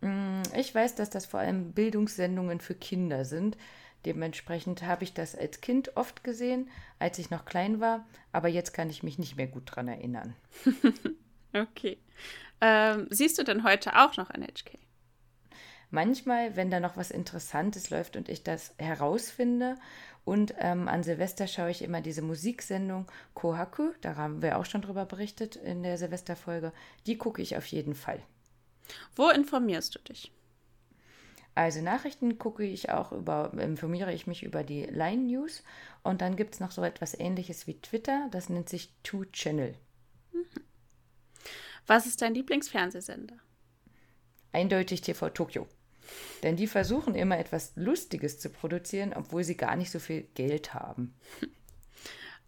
[0.00, 3.56] Mm, ich weiß, dass das vor allem Bildungssendungen für Kinder sind.
[4.04, 8.72] Dementsprechend habe ich das als Kind oft gesehen, als ich noch klein war, aber jetzt
[8.72, 10.36] kann ich mich nicht mehr gut dran erinnern.
[11.54, 11.98] okay.
[12.60, 14.78] Ähm, siehst du denn heute auch noch NHK?
[15.90, 19.76] Manchmal, wenn da noch was Interessantes läuft und ich das herausfinde.
[20.24, 24.82] Und ähm, an Silvester schaue ich immer diese Musiksendung Kohaku, da haben wir auch schon
[24.82, 26.72] drüber berichtet in der Silvesterfolge.
[27.06, 28.20] Die gucke ich auf jeden Fall.
[29.14, 30.32] Wo informierst du dich?
[31.54, 35.62] Also Nachrichten gucke ich auch über, informiere ich mich über die Line News
[36.02, 39.74] und dann gibt es noch so etwas ähnliches wie Twitter, das nennt sich Two Channel.
[41.86, 43.36] Was ist dein Lieblingsfernsehsender?
[44.52, 45.66] Eindeutig TV Tokio.
[46.42, 50.74] Denn die versuchen immer etwas Lustiges zu produzieren, obwohl sie gar nicht so viel Geld
[50.74, 51.14] haben.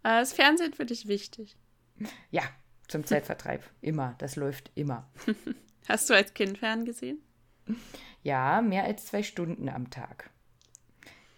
[0.04, 1.56] Äh, Das Fernsehen für dich wichtig.
[2.30, 2.42] Ja,
[2.86, 3.64] zum Zeitvertreib.
[3.80, 4.14] Immer.
[4.18, 5.10] Das läuft immer.
[5.88, 7.18] Hast du als Kind ferngesehen?
[8.22, 10.30] Ja, mehr als zwei Stunden am Tag.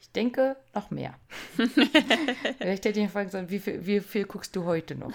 [0.01, 1.15] Ich denke, noch mehr.
[1.57, 5.13] Vielleicht hätte ich ihn fragen sollen, wie viel, wie viel guckst du heute noch?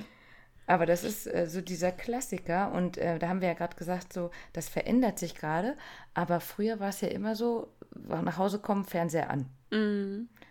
[0.66, 4.12] Aber das ist äh, so dieser Klassiker und äh, da haben wir ja gerade gesagt,
[4.12, 5.76] so das verändert sich gerade.
[6.12, 9.48] Aber früher war es ja immer so, nach Hause kommen, Fernseher an.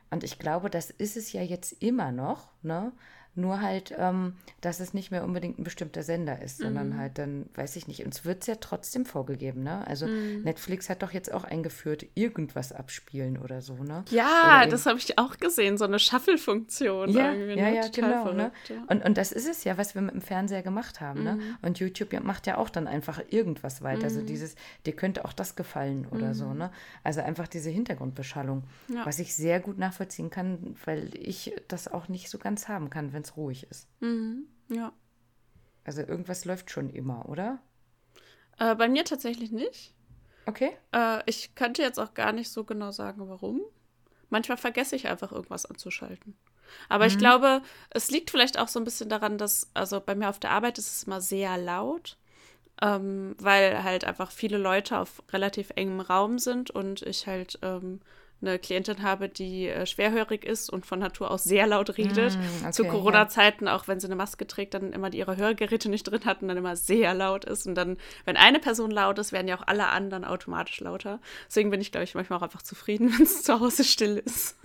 [0.09, 2.93] Und ich glaube, das ist es ja jetzt immer noch, ne?
[3.37, 7.45] Nur halt, ähm, dass es nicht mehr unbedingt ein bestimmter Sender ist, sondern halt dann,
[7.55, 9.85] weiß ich nicht, uns wird es ja trotzdem vorgegeben, ne?
[9.87, 14.03] Also Netflix hat doch jetzt auch eingeführt, irgendwas abspielen oder so, ne?
[14.09, 17.09] Ja, Oder das habe ich auch gesehen, so eine Shuffle-Funktion.
[17.11, 17.75] Ja, irgendwie, ja, ne?
[17.75, 18.23] ja, Total genau.
[18.33, 18.51] Ne?
[18.65, 18.75] verrückt, ja.
[18.87, 21.23] Und, und das ist es ja, was wir mit dem Fernseher gemacht haben.
[21.23, 21.39] Ne?
[21.61, 24.05] Und YouTube ja- macht ja auch dann einfach irgendwas weiter.
[24.05, 26.53] Also dieses, dir könnte auch das gefallen oder so.
[26.53, 26.71] Ne?
[27.03, 29.05] Also einfach diese Hintergrundbeschallung, Ja.
[29.05, 33.13] was ich sehr gut nachvollziehen kann, weil ich das auch nicht so ganz haben kann,
[33.13, 33.87] wenn es ruhig ist.
[34.69, 34.93] Ja.
[35.83, 37.59] Also irgendwas läuft schon immer, oder?
[38.59, 39.93] Äh, bei mir tatsächlich nicht.
[40.45, 40.71] Okay.
[40.93, 43.61] Äh, ich könnte jetzt auch gar nicht so genau sagen, warum.
[44.29, 46.37] Manchmal vergesse ich einfach irgendwas anzuschalten.
[46.89, 47.11] Aber Mhm.
[47.11, 47.61] ich glaube,
[47.91, 50.77] es liegt vielleicht auch so ein bisschen daran, dass, also bei mir auf der Arbeit
[50.77, 52.17] ist es immer sehr laut,
[52.81, 58.01] ähm, weil halt einfach viele Leute auf relativ engem Raum sind und ich halt ähm,
[58.41, 62.37] eine Klientin habe, die äh, schwerhörig ist und von Natur aus sehr laut redet.
[62.37, 62.91] Mm, okay, Zu ja.
[62.91, 66.47] Corona-Zeiten, auch wenn sie eine Maske trägt, dann immer die ihre Hörgeräte nicht drin hatten,
[66.47, 67.65] dann immer sehr laut ist.
[67.65, 71.19] Und dann, wenn eine Person laut ist, werden ja auch alle anderen automatisch lauter.
[71.47, 74.57] Deswegen bin ich, glaube ich, manchmal auch einfach zufrieden, wenn es zu Hause still ist.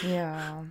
[0.00, 0.66] Ja,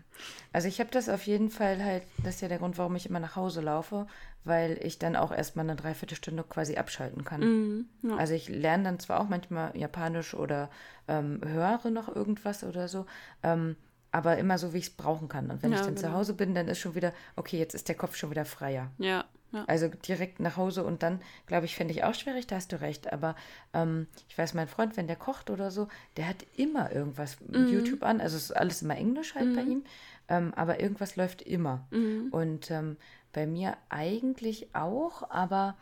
[0.53, 3.07] also ich habe das auf jeden Fall halt, das ist ja der Grund, warum ich
[3.09, 4.07] immer nach Hause laufe,
[4.43, 7.41] weil ich dann auch erstmal eine Dreiviertelstunde quasi abschalten kann.
[7.41, 8.18] Mhm, ja.
[8.18, 10.70] Also ich lerne dann zwar auch manchmal Japanisch oder
[11.07, 13.05] ähm, höre noch irgendwas oder so,
[13.43, 13.76] ähm,
[14.11, 15.51] aber immer so, wie ich es brauchen kann.
[15.51, 16.18] Und wenn Ja, ich dann zu genau.
[16.18, 18.91] Hause bin, dann ist schon wieder, okay, jetzt ist der Kopf schon wieder freier.
[18.97, 19.64] ja, ja.
[19.66, 22.82] Also direkt nach Hause und dann, glaube ich, fände ich auch schwierig, da hast du
[22.82, 23.12] recht.
[23.14, 23.36] Aber
[23.74, 25.88] ähm, ich weiß, mein Freund, wenn der kocht oder so,
[26.18, 27.68] der hat immer irgendwas Mhm.
[27.68, 28.20] YouTube an.
[28.22, 29.84] Also es ist alles immer Englisch halt bei ihm.
[30.28, 31.88] Ähm, aber irgendwas läuft immer.
[31.91, 32.28] Mhm.
[32.32, 32.98] Und ähm,
[33.32, 35.76] bei mir eigentlich auch, aber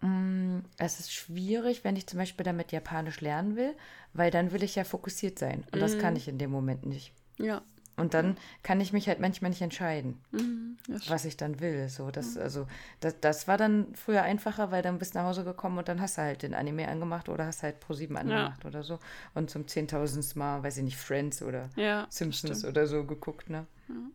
[0.00, 3.74] mh, es ist schwierig, wenn ich zum Beispiel damit Japanisch lernen will,
[4.14, 5.64] weil dann will ich ja fokussiert sein.
[5.72, 5.98] Und das Mhm.
[5.98, 7.12] kann ich in dem Moment nicht.
[7.38, 7.62] ja.
[8.00, 10.78] Und dann kann ich mich halt manchmal nicht entscheiden Mhm,
[11.08, 11.88] was ich dann will.
[11.88, 12.66] So, das, also,
[13.00, 16.00] das, das war dann früher einfacher, weil dann bist du nach Hause gekommen und dann
[16.00, 18.98] hast du halt den Anime angemacht oder hast halt Pro7 angemacht oder so.
[19.34, 23.66] Und zum zehntausendsten Mal, weiß ich nicht, Friends oder Ja, Simpsons oder so geguckt, ne?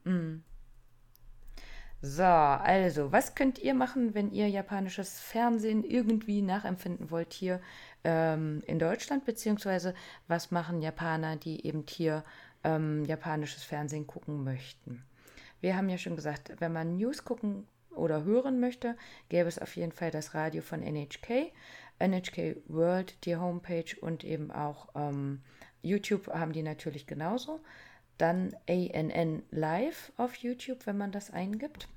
[0.03, 0.43] Mm.
[2.01, 7.61] So, also, was könnt ihr machen, wenn ihr japanisches Fernsehen irgendwie nachempfinden wollt hier
[8.03, 9.95] ähm, in Deutschland, beziehungsweise
[10.27, 12.23] was machen Japaner, die eben hier
[12.65, 15.03] ähm, japanisches Fernsehen gucken möchten?
[15.61, 18.97] Wir haben ja schon gesagt, wenn man News gucken oder hören möchte,
[19.29, 21.53] gäbe es auf jeden Fall das Radio von NHK,
[21.99, 25.41] NHK World, die Homepage und eben auch ähm,
[25.81, 27.61] YouTube haben die natürlich genauso.
[28.17, 31.87] Dann ANN Live auf YouTube, wenn man das eingibt.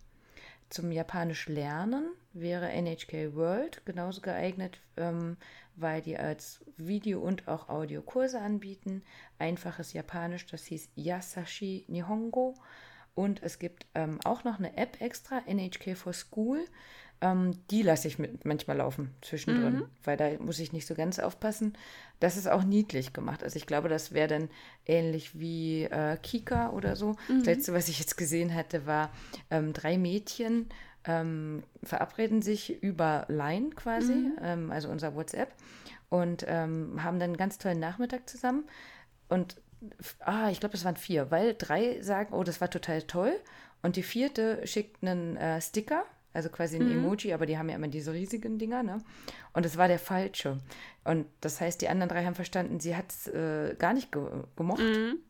[0.69, 5.37] Zum Japanisch lernen wäre NHK World genauso geeignet, ähm,
[5.81, 9.03] weil die als Video- und auch Audiokurse anbieten.
[9.39, 12.55] Einfaches Japanisch, das hieß Yasashi Nihongo.
[13.15, 16.65] Und es gibt ähm, auch noch eine App extra, NHK for School.
[17.21, 21.19] Ähm, die lasse ich mit, manchmal laufen zwischendrin, weil da muss ich nicht so ganz
[21.19, 21.77] aufpassen.
[22.21, 23.43] Das ist auch niedlich gemacht.
[23.43, 24.49] Also ich glaube, das wäre dann
[24.87, 27.17] ähnlich wie äh, Kika oder so.
[27.39, 29.11] Das letzte, was ich jetzt gesehen hatte, war
[29.51, 30.69] ähm, drei Mädchen
[31.05, 35.53] ähm, verabreden sich über Line quasi, ähm, also unser WhatsApp,
[36.09, 38.65] und ähm, haben dann einen ganz tollen Nachmittag zusammen.
[39.29, 39.61] Und
[40.21, 43.39] ah, ich glaube, es waren vier, weil drei sagen, oh, das war total toll.
[43.83, 47.77] Und die vierte schickt einen äh, Sticker, also quasi ein Emoji, aber die haben ja
[47.77, 48.99] immer diese riesigen Dinger, ne?
[49.55, 50.59] Und es war der falsche.
[51.05, 54.23] Und das heißt, die anderen drei haben verstanden, sie hat es äh, gar nicht ge
[54.57, 54.83] gemocht.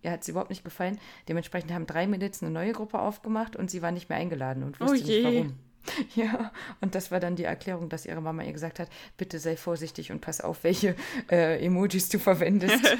[0.02, 0.98] Ihr hat es überhaupt nicht gefallen.
[1.28, 4.80] Dementsprechend haben drei Mädels eine neue Gruppe aufgemacht und sie war nicht mehr eingeladen und
[4.80, 5.22] wusste je.
[5.22, 5.54] nicht warum.
[6.14, 9.56] Ja, und das war dann die Erklärung, dass ihre Mama ihr gesagt hat, bitte sei
[9.56, 10.94] vorsichtig und pass auf, welche
[11.30, 12.96] äh, Emojis du verwendest.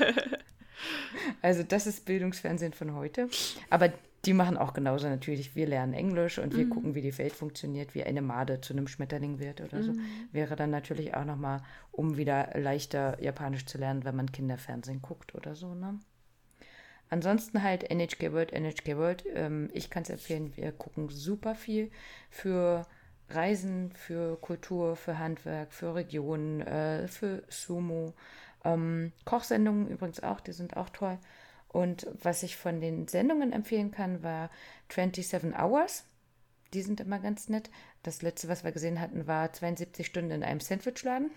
[1.43, 3.29] also das ist Bildungsfernsehen von heute.
[3.69, 3.93] Aber
[4.29, 5.57] die machen auch genauso natürlich.
[5.57, 6.71] Wir lernen Englisch und wir mhm.
[6.71, 9.93] gucken, wie die Welt funktioniert, wie eine Made zu einem Schmetterling wird oder so.
[9.93, 10.03] Mhm.
[10.33, 11.63] Wäre dann natürlich auch nochmal,
[11.93, 15.99] um wieder leichter Japanisch zu lernen, wenn man Kinderfernsehen guckt oder so, ne?
[17.09, 19.25] Ansonsten halt NHK World, NHK World.
[19.35, 21.91] Ähm, ich kann es empfehlen, wir gucken super viel
[22.29, 22.87] für
[23.31, 28.13] Reisen, für Kultur, für Handwerk, für Regionen, äh, für Sumo.
[28.63, 31.17] Ähm, Kochsendungen übrigens auch, die sind auch toll.
[31.69, 34.51] Und was ich von den Sendungen empfehlen kann, war
[34.91, 36.05] 27 Hours.
[36.73, 37.71] Die sind immer ganz nett.
[38.03, 41.31] Das letzte, was wir gesehen hatten, war 72 Stunden in einem Sandwichladen.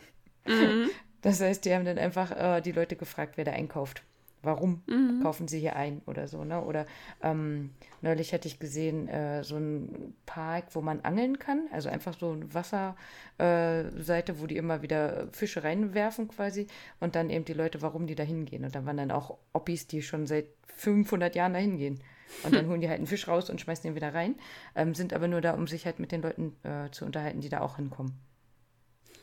[0.45, 0.89] Mhm.
[1.23, 4.01] Das heißt, die haben dann einfach äh, die Leute gefragt, wer da einkauft
[4.43, 5.21] warum mhm.
[5.21, 6.61] kaufen sie hier ein oder so, ne?
[6.63, 6.85] Oder
[7.21, 7.71] ähm,
[8.01, 12.31] neulich hatte ich gesehen, äh, so ein Park, wo man angeln kann, also einfach so
[12.31, 16.67] eine Wasserseite, äh, wo die immer wieder Fische reinwerfen quasi
[16.99, 18.65] und dann eben die Leute, warum die da hingehen.
[18.65, 20.45] Und dann waren dann auch Oppis, die schon seit
[20.77, 21.99] 500 Jahren da hingehen.
[22.43, 24.35] Und dann holen die halt einen Fisch raus und schmeißen den wieder rein,
[24.75, 27.49] ähm, sind aber nur da, um sich halt mit den Leuten äh, zu unterhalten, die
[27.49, 28.13] da auch hinkommen.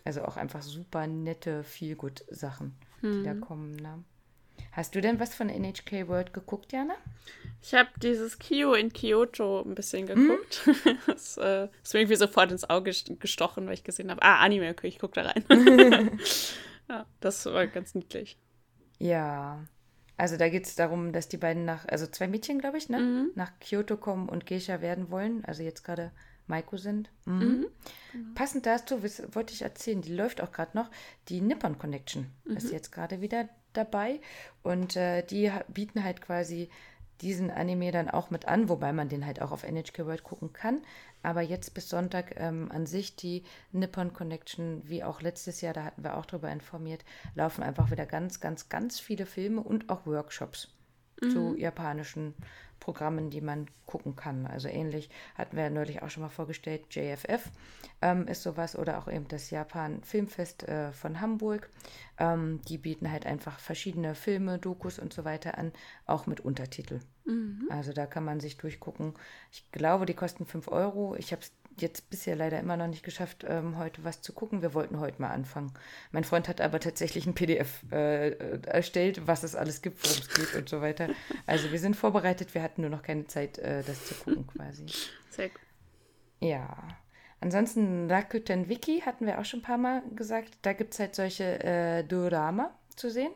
[0.05, 3.25] Also auch einfach super nette, viel gut Sachen, die mhm.
[3.25, 3.77] da kommen.
[3.77, 4.05] Ne?
[4.73, 6.95] Hast du denn was von NHK World geguckt, Jana?
[7.63, 10.63] Ich habe dieses Kyo in Kyoto ein bisschen geguckt.
[10.65, 10.99] Hm?
[11.07, 14.71] das äh, ist mir irgendwie sofort ins Auge gestochen, weil ich gesehen habe, ah, Anime,
[14.71, 15.45] okay, ich gucke da rein.
[16.89, 18.39] ja, das war ganz niedlich.
[18.99, 19.65] Ja,
[20.17, 22.99] also da geht es darum, dass die beiden nach, also zwei Mädchen, glaube ich, ne,
[22.99, 23.31] mhm.
[23.35, 25.45] nach Kyoto kommen und Geisha werden wollen.
[25.45, 26.11] Also jetzt gerade
[26.49, 27.11] Maiko sind.
[27.25, 27.35] Mhm.
[27.35, 27.67] Mhm.
[28.13, 28.35] Genau.
[28.35, 30.91] Passend dazu wollte ich erzählen, die läuft auch gerade noch,
[31.29, 32.73] die Nippon Connection ist mhm.
[32.73, 34.21] jetzt gerade wieder dabei
[34.63, 36.71] und äh, die bieten halt quasi
[37.21, 40.53] diesen Anime dann auch mit an, wobei man den halt auch auf NHK World gucken
[40.53, 40.83] kann.
[41.23, 43.43] Aber jetzt bis Sonntag ähm, an sich die
[43.73, 47.05] Nippon Connection, wie auch letztes Jahr, da hatten wir auch darüber informiert,
[47.35, 50.69] laufen einfach wieder ganz, ganz, ganz viele Filme und auch Workshops
[51.21, 51.31] mhm.
[51.31, 52.35] zu japanischen
[52.81, 54.47] Programmen, die man gucken kann.
[54.47, 57.51] Also ähnlich hatten wir neulich auch schon mal vorgestellt, JFF
[58.01, 61.69] ähm, ist sowas oder auch eben das Japan Filmfest äh, von Hamburg.
[62.19, 65.73] Ähm, die bieten halt einfach verschiedene Filme, Dokus und so weiter an,
[66.07, 67.01] auch mit Untertitel.
[67.25, 67.69] Mhm.
[67.71, 69.15] Also da kann man sich durchgucken.
[69.53, 71.15] Ich glaube, die kosten 5 Euro.
[71.17, 71.53] Ich habe es
[71.83, 74.63] jetzt bisher leider immer noch nicht geschafft, ähm, heute was zu gucken.
[74.63, 75.73] Wir wollten heute mal anfangen.
[76.13, 78.31] Mein Freund hat aber tatsächlich ein PDF äh,
[78.67, 81.09] erstellt, was es alles gibt, worum es geht und so weiter.
[81.47, 84.87] Also wir sind vorbereitet, wir hatten nur noch keine Zeit, äh, das zu gucken quasi.
[85.31, 85.61] Sehr gut.
[86.41, 86.77] Ja.
[87.41, 90.59] Ansonsten Rakuten Wiki hatten wir auch schon ein paar Mal gesagt.
[90.63, 93.33] Da gibt es halt solche äh, Dorama zu sehen.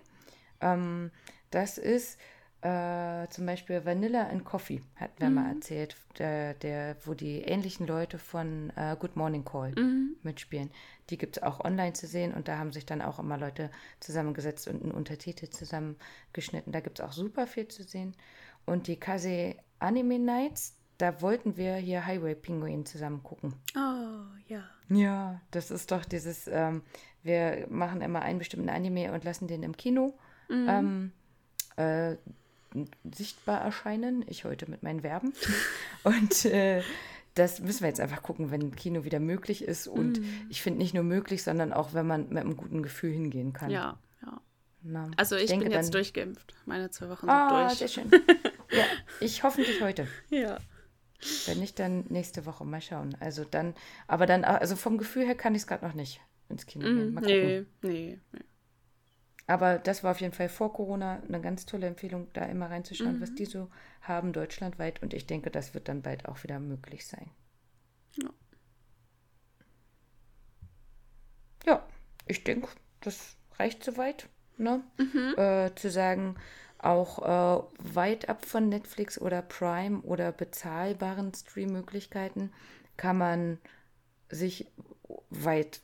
[0.60, 1.10] Ähm,
[1.50, 2.18] das ist
[2.62, 5.34] äh, zum Beispiel Vanilla and Coffee, hatten wir mhm.
[5.34, 10.16] mal erzählt, der, der, wo die ähnlichen Leute von äh, Good Morning Call mhm.
[10.22, 10.70] mitspielen.
[11.10, 13.70] Die gibt es auch online zu sehen und da haben sich dann auch immer Leute
[13.98, 16.72] zusammengesetzt und einen Untertitel zusammengeschnitten.
[16.72, 18.14] Da gibt es auch super viel zu sehen.
[18.64, 23.54] Und die Kase Anime Nights, da wollten wir hier Highway Penguin zusammen gucken.
[23.74, 24.62] Oh, ja.
[24.88, 26.82] Ja, das ist doch dieses, ähm,
[27.24, 30.16] wir machen immer einen bestimmten Anime und lassen den im Kino.
[30.48, 30.66] Mhm.
[30.68, 31.12] Ähm,
[31.76, 32.16] äh,
[33.14, 34.24] sichtbar erscheinen.
[34.28, 35.32] Ich heute mit meinen Verben.
[36.02, 36.82] Und äh,
[37.34, 39.88] das müssen wir jetzt einfach gucken, wenn Kino wieder möglich ist.
[39.88, 40.46] Und mm.
[40.50, 43.70] ich finde nicht nur möglich, sondern auch, wenn man mit einem guten Gefühl hingehen kann.
[43.70, 44.40] Ja, ja.
[44.82, 46.54] Na, also ich, ich denke, bin jetzt dann, durchgeimpft.
[46.66, 47.78] Meine zwei Wochen sind ah, durch.
[47.78, 48.10] sehr schön.
[48.70, 48.84] ja,
[49.20, 50.06] ich hoffentlich heute.
[50.28, 50.58] Ja.
[51.46, 52.64] Wenn nicht, dann nächste Woche.
[52.64, 53.16] Mal schauen.
[53.20, 53.74] Also dann,
[54.08, 56.96] aber dann, also vom Gefühl her kann ich es gerade noch nicht ins Kino mm,
[56.96, 57.14] gehen.
[57.14, 57.36] Mal gucken.
[57.38, 58.40] Nee, nee, nee.
[59.52, 63.18] Aber das war auf jeden Fall vor Corona eine ganz tolle Empfehlung, da immer reinzuschauen,
[63.18, 63.20] mhm.
[63.20, 63.68] was die so
[64.00, 65.02] haben deutschlandweit.
[65.02, 67.30] Und ich denke, das wird dann bald auch wieder möglich sein.
[68.16, 68.30] Ja.
[71.66, 71.86] Ja,
[72.26, 72.68] ich denke,
[73.00, 74.30] das reicht soweit.
[74.56, 74.82] Ne?
[74.96, 75.34] Mhm.
[75.36, 76.36] Äh, zu sagen,
[76.78, 82.54] auch äh, weit ab von Netflix oder Prime oder bezahlbaren Streammöglichkeiten
[82.96, 83.58] kann man
[84.30, 84.66] sich
[85.28, 85.82] weit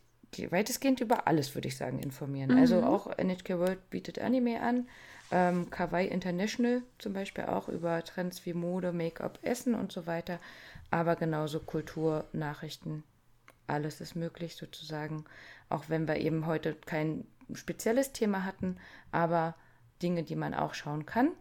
[0.51, 2.51] weitestgehend über alles, würde ich sagen, informieren.
[2.51, 2.85] Also mhm.
[2.85, 4.89] Also auch NHK World bietet Anime an.
[5.31, 10.39] Ähm, Kawaii International zum Beispiel auch über Trends wie Mode, Make-up, Essen und so weiter.
[10.91, 13.05] Aber genauso Kultur, Nachrichten,
[13.67, 15.25] alles ist möglich sozusagen.
[15.69, 18.79] Auch wenn wir eben heute kein spezielles Thema hatten,
[19.13, 19.55] aber
[20.03, 21.33] Dinge, die man auch schauen kann.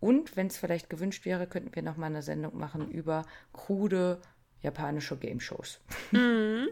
[0.00, 4.20] Und wenn es vielleicht gewünscht wäre, könnten wir nochmal eine Sendung machen über krude
[4.62, 5.80] japanische Game-Shows.
[6.12, 6.68] Mhm.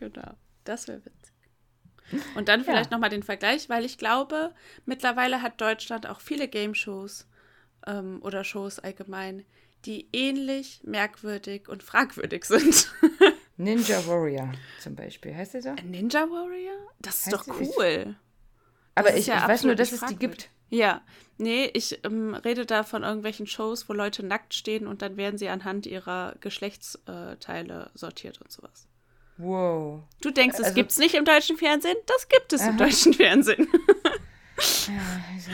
[0.00, 0.32] Genau,
[0.64, 1.34] das wäre witzig.
[2.34, 2.96] Und dann vielleicht ja.
[2.96, 4.54] nochmal den Vergleich, weil ich glaube,
[4.86, 7.28] mittlerweile hat Deutschland auch viele Game-Shows
[7.86, 9.44] ähm, oder Shows allgemein,
[9.84, 12.90] die ähnlich merkwürdig und fragwürdig sind.
[13.58, 15.74] Ninja Warrior zum Beispiel, heißt der so?
[15.84, 16.78] Ninja Warrior?
[16.98, 18.16] Das ist heißt doch cool.
[18.94, 20.48] Aber ich, ja ich weiß nur, dass es die gibt.
[20.70, 21.02] Ja,
[21.36, 25.36] nee, ich ähm, rede da von irgendwelchen Shows, wo Leute nackt stehen und dann werden
[25.36, 28.88] sie anhand ihrer Geschlechtsteile sortiert und sowas.
[29.40, 30.02] Wow.
[30.20, 31.96] Du denkst, es also, gibt's nicht im deutschen Fernsehen?
[32.06, 32.70] Das gibt es aha.
[32.70, 33.68] im deutschen Fernsehen.
[34.88, 35.50] ja, also,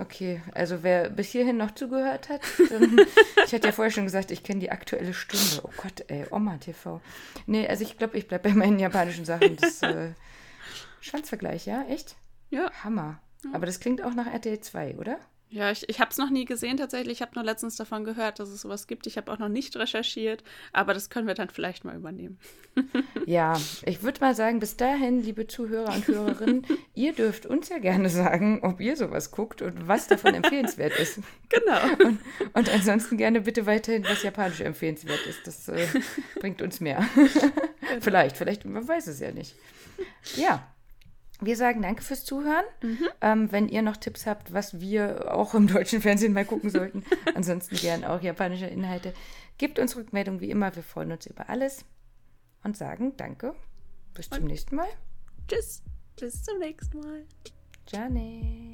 [0.00, 0.40] okay.
[0.52, 3.00] Also wer bis hierhin noch zugehört hat, dann,
[3.44, 5.62] ich hatte ja vorher schon gesagt, ich kenne die aktuelle Stunde.
[5.62, 7.00] Oh Gott, ey, Oma TV.
[7.46, 9.56] Nee, also ich glaube, ich bleibe bei meinen japanischen Sachen.
[9.56, 10.12] Das äh,
[11.00, 11.84] Schwanzvergleich, ja?
[11.84, 12.16] Echt?
[12.50, 12.70] Ja.
[12.84, 13.20] Hammer.
[13.52, 15.18] Aber das klingt auch nach RTL 2, oder?
[15.52, 17.18] Ja, ich, ich habe es noch nie gesehen tatsächlich.
[17.18, 19.08] Ich habe nur letztens davon gehört, dass es sowas gibt.
[19.08, 22.38] Ich habe auch noch nicht recherchiert, aber das können wir dann vielleicht mal übernehmen.
[23.26, 27.78] ja, ich würde mal sagen, bis dahin, liebe Zuhörer und Hörerinnen, ihr dürft uns ja
[27.78, 31.18] gerne sagen, ob ihr sowas guckt und was davon empfehlenswert ist.
[31.52, 32.06] Genau.
[32.06, 32.20] Und,
[32.52, 35.44] und ansonsten gerne bitte weiterhin, was japanisch empfehlenswert ist.
[35.48, 35.84] Das äh,
[36.38, 37.04] bringt uns mehr.
[37.16, 38.00] Genau.
[38.00, 39.56] vielleicht, vielleicht, man weiß es ja nicht.
[40.36, 40.64] Ja.
[41.40, 42.64] Wir sagen danke fürs Zuhören.
[42.82, 43.08] Mhm.
[43.20, 47.04] Ähm, wenn ihr noch Tipps habt, was wir auch im deutschen Fernsehen mal gucken sollten,
[47.34, 49.14] ansonsten gern auch japanische Inhalte,
[49.58, 50.74] gebt uns Rückmeldung wie immer.
[50.74, 51.84] Wir freuen uns über alles
[52.62, 53.54] und sagen danke.
[54.14, 54.88] Bis zum nächsten Mal.
[55.48, 55.82] Tschüss.
[56.18, 57.24] Bis zum nächsten Mal.
[57.88, 58.70] Jane.